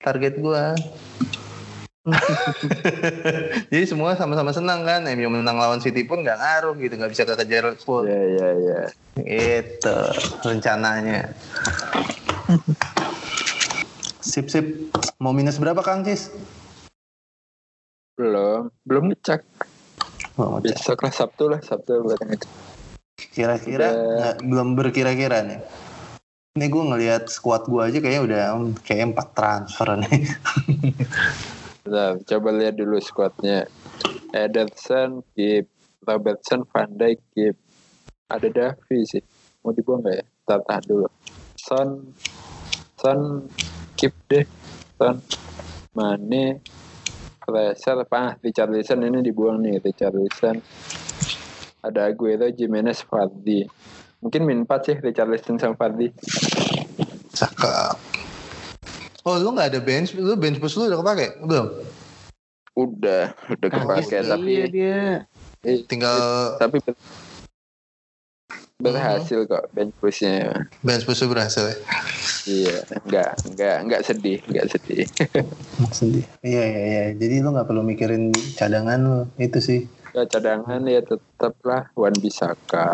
[0.00, 0.64] target gue
[3.72, 7.28] jadi semua sama-sama senang kan MU menang lawan City pun nggak ngaruh gitu nggak bisa
[7.28, 8.80] kekejar Liverpool Ya ya ya.
[9.20, 9.96] Itu
[10.40, 11.28] rencananya.
[14.34, 14.66] sip sip.
[15.22, 16.34] Mau minus berapa Kang Cis?
[18.18, 19.46] Belum, belum ngecek.
[20.34, 22.50] Oh, Besok lah Sabtu lah Sabtu buat ngecek.
[23.30, 24.34] Kira-kira Udah.
[24.42, 25.62] belum berkira-kira nih.
[26.58, 28.42] Ini gue ngelihat squad gue aja kayaknya udah
[28.82, 30.22] kayak empat transfer nih.
[31.86, 33.70] Bentar, coba lihat dulu squadnya.
[34.34, 35.70] Ederson, Kip,
[36.02, 37.54] Robertson, Van Dijk, Kip.
[38.26, 39.22] Ada Davi sih.
[39.62, 40.26] Mau dibuang nggak ya?
[40.46, 41.06] Tahan dulu.
[41.54, 41.88] Son,
[42.98, 43.46] Son,
[43.94, 44.44] Kip deh.
[44.98, 45.18] Son,
[45.94, 46.60] Mane,
[47.42, 48.38] Fraser, apa?
[48.42, 49.78] Richarlison ini dibuang nih.
[49.82, 50.58] Richarlison.
[51.84, 53.68] Ada Aguero, Jimenez, Vardy.
[54.24, 56.08] Mungkin min 4 sih Richarlison sama Vardy.
[57.34, 57.96] Cakep.
[59.24, 61.66] Oh lu nggak ada bench, lu bench boost lu udah kepake belum?
[62.76, 65.24] Udah, udah kepake Iya tapi dia.
[65.64, 66.16] eh, Tinggal
[66.60, 66.76] tapi
[68.84, 70.52] berhasil kok bench pushnya
[70.84, 71.76] bench lu berhasil ya.
[72.44, 72.76] iya
[73.08, 75.06] nggak nggak nggak sedih nggak sedih
[75.90, 76.24] Sedih.
[76.42, 77.04] Iya iya iya.
[77.16, 79.80] Jadi lu nggak perlu mikirin cadangan lu itu sih.
[80.14, 82.86] ya cadangan ya tetap lah Wan Bisaka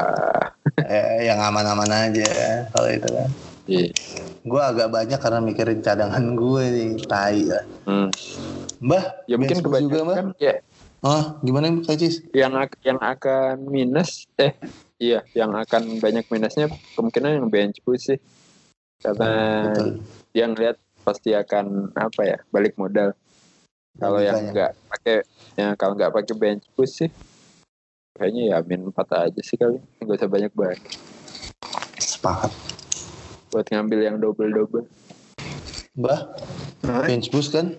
[0.81, 3.31] eh, yang aman-aman aja kalau itu kan.
[3.69, 3.89] Iya.
[4.43, 7.63] Gue agak banyak karena mikirin cadangan gue nih, tai lah.
[7.85, 8.09] Hmm.
[8.81, 10.17] Mbah, ya mungkin boost juga, Mbah.
[10.17, 10.55] kebanyakan ya
[11.01, 12.21] Oh, gimana Kak Cis?
[12.37, 12.53] yang
[12.85, 14.53] yang akan minus eh
[15.01, 18.21] iya yang akan banyak minusnya kemungkinan yang bench push sih
[19.01, 19.33] karena
[19.73, 19.91] Betul.
[20.37, 23.17] yang lihat pasti akan apa ya balik modal
[23.97, 25.25] kalau yang nggak pakai
[25.57, 27.11] ya kalau nggak pakai bench push sih
[28.15, 30.81] kayaknya ya min 4 aja sih kali nggak usah banyak banget
[31.97, 32.53] Sepakat.
[33.51, 34.85] buat ngambil yang double double
[35.99, 36.23] Mbah,
[36.81, 37.75] bench boost kan?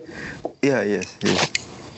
[0.60, 1.48] Iya, yes, yes.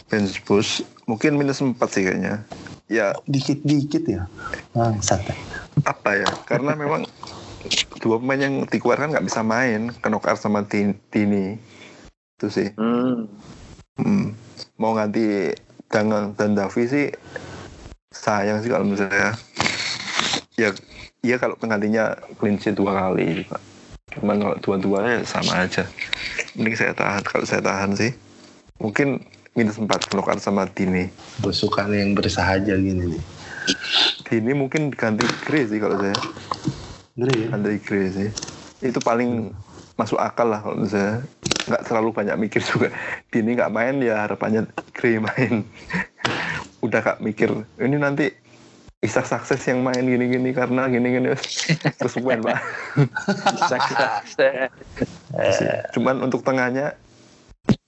[0.06, 2.46] Bench push mungkin minus 4 sih kayaknya.
[2.86, 4.30] Ya, Dikit-dikit ya.
[4.74, 5.22] Bangsat.
[5.86, 6.28] apa ya?
[6.44, 7.06] Karena memang
[8.02, 11.54] dua pemain yang dikeluarkan nggak bisa main, Kenokar sama Tin- Tini.
[12.34, 12.74] Itu sih.
[12.74, 13.30] hmm.
[13.94, 14.34] Hmm.
[14.74, 15.54] Mau ganti
[15.86, 17.06] Dangang dan Davi sih
[18.10, 19.38] sayang sih kalau menurut saya.
[20.58, 20.74] Ya,
[21.22, 23.62] iya kalau penggantinya clean sheet dua kali juga.
[24.18, 25.86] Cuman kalau dua-duanya sama aja.
[26.54, 28.14] mending saya tahan kalau saya tahan sih
[28.78, 29.22] mungkin
[29.58, 31.10] minus 4 knockout sama Dini
[31.50, 33.22] suka nih yang bersahaja gini nih.
[34.24, 36.16] Dini mungkin ganti Gray sih kalau saya.
[37.14, 37.48] Ngeri ya?
[37.54, 38.28] Andre Gray sih.
[38.82, 39.52] Itu paling
[39.94, 41.22] masuk akal lah kalau saya.
[41.64, 42.88] Nggak terlalu banyak mikir juga.
[43.30, 45.62] Dini nggak main ya harapannya Gray main.
[46.84, 47.48] Udah kak mikir
[47.80, 48.28] ini nanti
[49.04, 51.36] Isak sukses yang main gini-gini karena gini-gini.
[52.00, 52.56] Terus main pak.
[55.92, 56.96] Cuman untuk tengahnya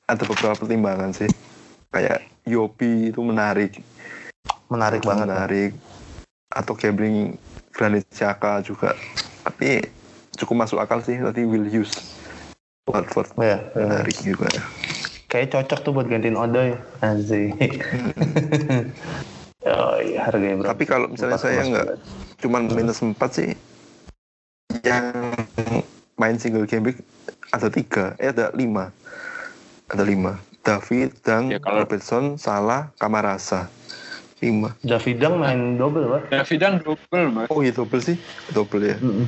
[0.05, 1.33] ada beberapa pertimbangan sih.
[1.89, 3.81] Kayak Yopi itu menarik
[4.69, 5.27] Menarik banget.
[5.29, 5.73] menarik.
[6.51, 7.37] Atau gambling
[7.75, 8.95] Granit Xhaka juga.
[9.47, 9.83] Tapi
[10.37, 11.95] cukup masuk akal sih tadi will use
[12.87, 13.31] Watford.
[13.41, 14.51] Ya, menarik juga
[15.27, 16.79] kayak cocok tuh buat gantiin Odoi.
[17.03, 17.53] Asik.
[19.69, 20.71] oh iya, harganya berapa?
[20.73, 21.89] tapi kalau misalnya saya nggak
[22.41, 23.51] cuman minus 4 sih
[24.87, 25.35] yang
[26.17, 26.99] main single game week
[27.51, 28.15] ada tiga.
[28.17, 28.95] Eh ada lima.
[29.91, 30.39] Ada lima.
[30.63, 33.71] David Dang Ya, kalau- Robertson Salah Kamarasa
[34.39, 36.23] lima Davidang main double, Pak.
[36.29, 37.49] Davidang double mas.
[37.49, 38.17] oh iya double sih
[38.51, 39.27] double ya Mm-mm.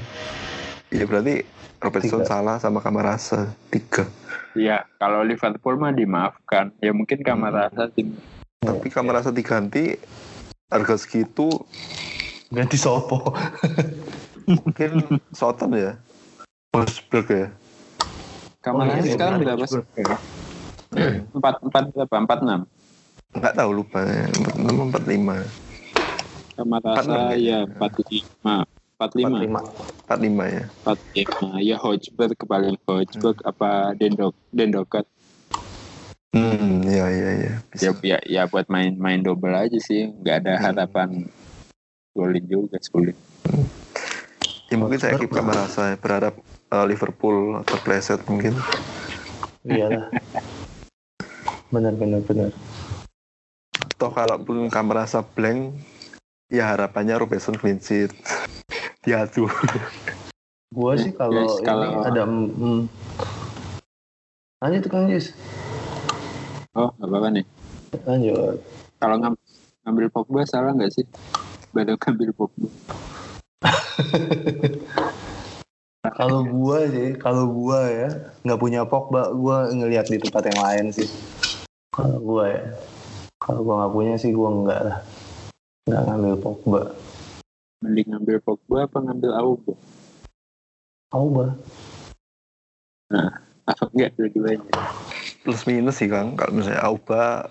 [0.91, 1.43] iya berarti
[1.79, 2.29] Robertson Tiga.
[2.29, 4.05] Salah sama Kamarasa tiga
[4.53, 6.75] Iya, kalau Liverpool mah dimaafkan.
[6.83, 8.19] Ya mungkin kamar rasa tim.
[8.59, 9.95] tapi Kamarasa diganti
[10.67, 11.63] harga segitu
[12.51, 13.31] Ganti Sopo.
[14.49, 15.95] mungkin Soton ya
[16.69, 17.47] Wolfsburg ya
[18.59, 19.79] Kamar Oh, iya, sekarang berapa sih?
[21.31, 22.15] Empat empat berapa?
[22.19, 22.61] Empat enam.
[23.37, 25.37] Nggak tahu lupa ya empat enam empat lima
[26.59, 27.37] enam rasa ya?
[27.37, 28.57] ya empat lima.
[28.99, 29.39] Empat lima.
[29.39, 30.03] 45.
[30.09, 31.49] empat lima ya Empat lima.
[31.63, 35.05] Ya Hojberg kebalik Hojberg apa Dendok Dendokat.
[36.33, 40.09] hmm iya iya iya Ya, bisa ya ya buat main main double aja sih.
[40.09, 40.65] Nggak ada Hmm.
[40.65, 41.09] harapan
[42.17, 43.15] golin juga sulit.
[44.69, 45.97] ya mungkin saya keep Kamarasa ya.
[45.97, 46.35] berharap
[46.69, 48.57] uh, Liverpool terpleset mungkin
[49.69, 50.09] Iyalah.
[51.69, 52.51] Benar, benar, benar.
[53.99, 55.75] Toh kalaupun Kamarasa blank
[56.49, 58.15] ya harapannya Robertson clean sheet
[59.05, 59.51] diadu
[60.69, 62.81] Gua sih kalau Yes, ini kalau- ada mm,
[64.61, 65.33] lanjut Kang Jis.
[66.77, 67.45] Oh nggak apa-apa nih.
[68.05, 68.61] Lanjut.
[69.01, 69.41] Kalau ngam-
[69.83, 71.09] ngambil Pogba salah nggak sih?
[71.73, 72.69] Baru ngambil Pogba.
[76.19, 78.09] Kalau gua sih, kalau gua ya
[78.45, 81.09] nggak punya Pogba, gua ngelihat di tempat yang lain sih.
[81.93, 82.63] Kalau gua ya,
[83.39, 84.99] kalau gua nggak punya sih gua nggak lah,
[85.87, 86.83] nggak ngambil Pogba.
[87.83, 89.75] Mending ngambil Pogba apa ngambil Auba?
[91.09, 91.47] Pogba.
[93.69, 94.75] Apa enggak dua-duanya?
[95.39, 97.49] plus minus sih Kang kalau misalnya Auba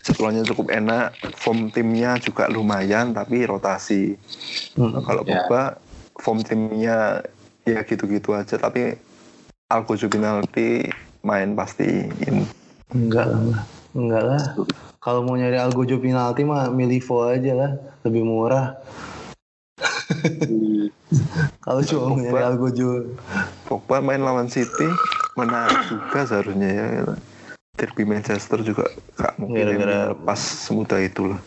[0.00, 4.16] jadwalnya cukup enak form timnya juga lumayan tapi rotasi
[4.80, 5.02] Mm.
[5.04, 5.44] kalau Ya.
[5.44, 5.62] Pogba
[6.16, 7.20] form timnya
[7.68, 8.96] ya gitu-gitu aja tapi
[9.68, 10.88] Algojo penalti
[11.20, 12.48] main pasti in.
[12.96, 13.60] Enggak lah,
[13.92, 14.42] enggak lah.
[15.00, 17.70] Kalau mau nyari Algojo penalti mah Milivo aja lah,
[18.04, 18.76] lebih murah.
[21.64, 22.42] Kalau cuma mau nyari.
[22.44, 23.16] Algojo,
[23.64, 24.90] Pogba main lawan City
[25.38, 26.86] menarik juga seharusnya ya
[27.78, 31.40] Derby Manchester juga gak mungkin Gara-gara- yang lepas semudah itu lah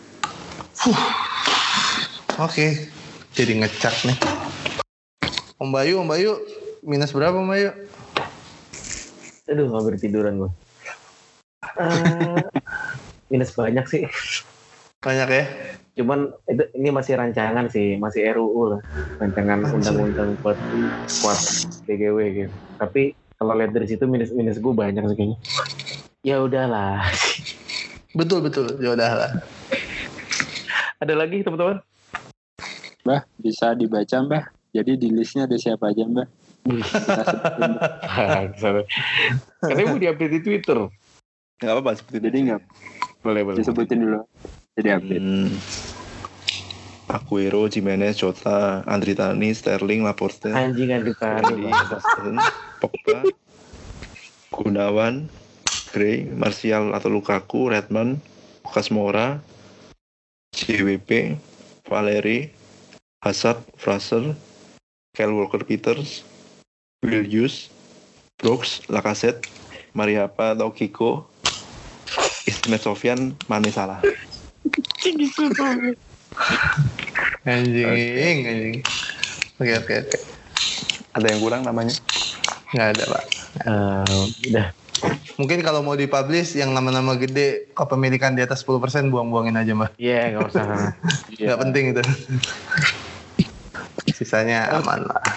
[2.41, 2.89] Oke,
[3.37, 4.17] jadi ngecak nih.
[5.61, 6.33] Om Bayu, Om Bayu,
[6.81, 7.69] minus berapa Om Bayu?
[9.45, 10.51] Aduh, hampir tiduran gue.
[13.31, 14.03] Minus banyak sih.
[15.03, 15.45] Banyak ya?
[15.93, 18.81] Cuman itu ini masih rancangan sih, masih RUU lah.
[19.21, 20.57] Rancangan undang-undang buat
[21.21, 21.39] buat
[21.85, 22.53] DGW gitu.
[22.81, 25.37] Tapi kalau lihat dari situ minus-minus gue banyak sih kayaknya.
[26.23, 27.03] Ya udahlah.
[28.15, 29.31] Betul betul, ya udah lah.
[31.03, 31.83] Ada lagi teman-teman?
[33.03, 34.43] Mbah, bisa dibaca Mbah.
[34.71, 36.27] Jadi di listnya ada siapa aja Mbah?
[37.03, 37.71] Kita sebutin.
[39.59, 40.79] Katanya mau diupdate di Twitter.
[41.63, 42.61] Nggak apa-apa seperti itu Jadi nggak
[43.23, 43.57] Boleh, boleh.
[43.63, 44.19] disebutin dulu.
[44.75, 45.23] Jadi update.
[45.23, 45.49] Hmm.
[47.07, 51.39] Aguero, Jimenez, Jota, Andri Tani, Sterling, Laporte, Anjing kita.
[51.39, 52.35] Andy, Robertson,
[52.81, 53.19] Pogba,
[54.49, 55.29] Gunawan,
[55.93, 58.17] Gray, Martial atau Lukaku, Redmond,
[58.65, 59.37] Lucas Moura,
[60.57, 61.37] JWP,
[61.85, 62.49] Valeri,
[63.21, 64.33] Hazard, Fraser,
[65.13, 66.25] Kyle Walker-Peters,
[67.05, 67.69] Will Hughes,
[68.41, 69.45] Brooks, Lacazette,
[69.93, 71.29] Mariapa atau Kiko,
[72.63, 73.99] Ismet Sofyan, Mane Salah.
[77.43, 78.75] Anjing, anjing.
[79.59, 80.17] Oke oke oke.
[81.11, 81.91] Ada yang kurang namanya?
[82.71, 83.23] Nggak ada pak.
[83.67, 84.67] Eh, udah.
[85.35, 89.99] Mungkin kalau mau dipublish yang nama-nama gede kepemilikan di atas 10% buang-buangin aja mbak.
[89.99, 90.63] Iya, nggak usah.
[91.43, 92.03] Nggak penting itu.
[94.15, 95.27] Sisanya aman lah.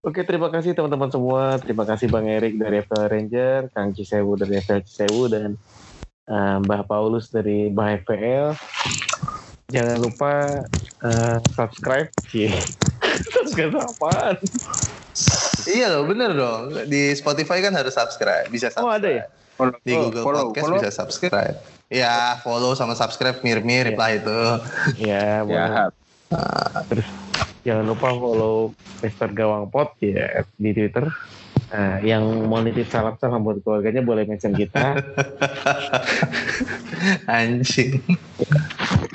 [0.00, 1.60] Oke, terima kasih teman-teman semua.
[1.60, 5.60] Terima kasih Bang Erik dari FPL Ranger, Kang Cisewu dari FPL Cisewu, dan
[6.26, 8.46] eh, Mbah Paulus dari Mbah FPL.
[9.66, 10.62] Jangan lupa
[11.02, 12.08] eh, subscribe.
[12.26, 12.50] Cie.
[13.34, 14.36] subscribe apaan?
[15.66, 16.86] Iya loh, bener dong.
[16.86, 18.46] Di Spotify kan harus subscribe.
[18.46, 18.86] Bisa subscribe.
[18.86, 19.24] Oh, ada ya?
[19.56, 20.76] Follow, Di Google follow, Podcast follow.
[20.78, 21.56] bisa subscribe.
[21.88, 24.02] Ya, follow sama subscribe mirip-mirip Iya.
[24.02, 24.40] lah itu.
[25.00, 25.70] Ya, boleh.
[25.70, 25.84] Ya,
[26.90, 27.06] Terus
[27.62, 31.06] jangan lupa follow Mister Gawang Pot ya di Twitter.
[31.66, 35.02] Nah, yang mau nitip salam-salam buat keluarganya boleh mention kita.
[37.30, 38.00] Anjing.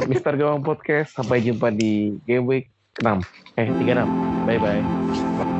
[0.06, 1.16] Mister Gawang Podcast.
[1.16, 2.66] Sampai jumpa di Game Week
[3.00, 3.24] 6.
[3.56, 4.04] Eh, 36.
[4.46, 5.51] Bye-bye.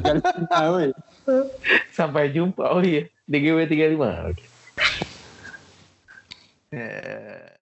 [0.00, 0.92] 35
[1.98, 2.72] Sampai jumpa.
[2.72, 4.30] Oh iya, di GW 35.
[4.30, 4.44] Oke.
[6.70, 7.59] Eh.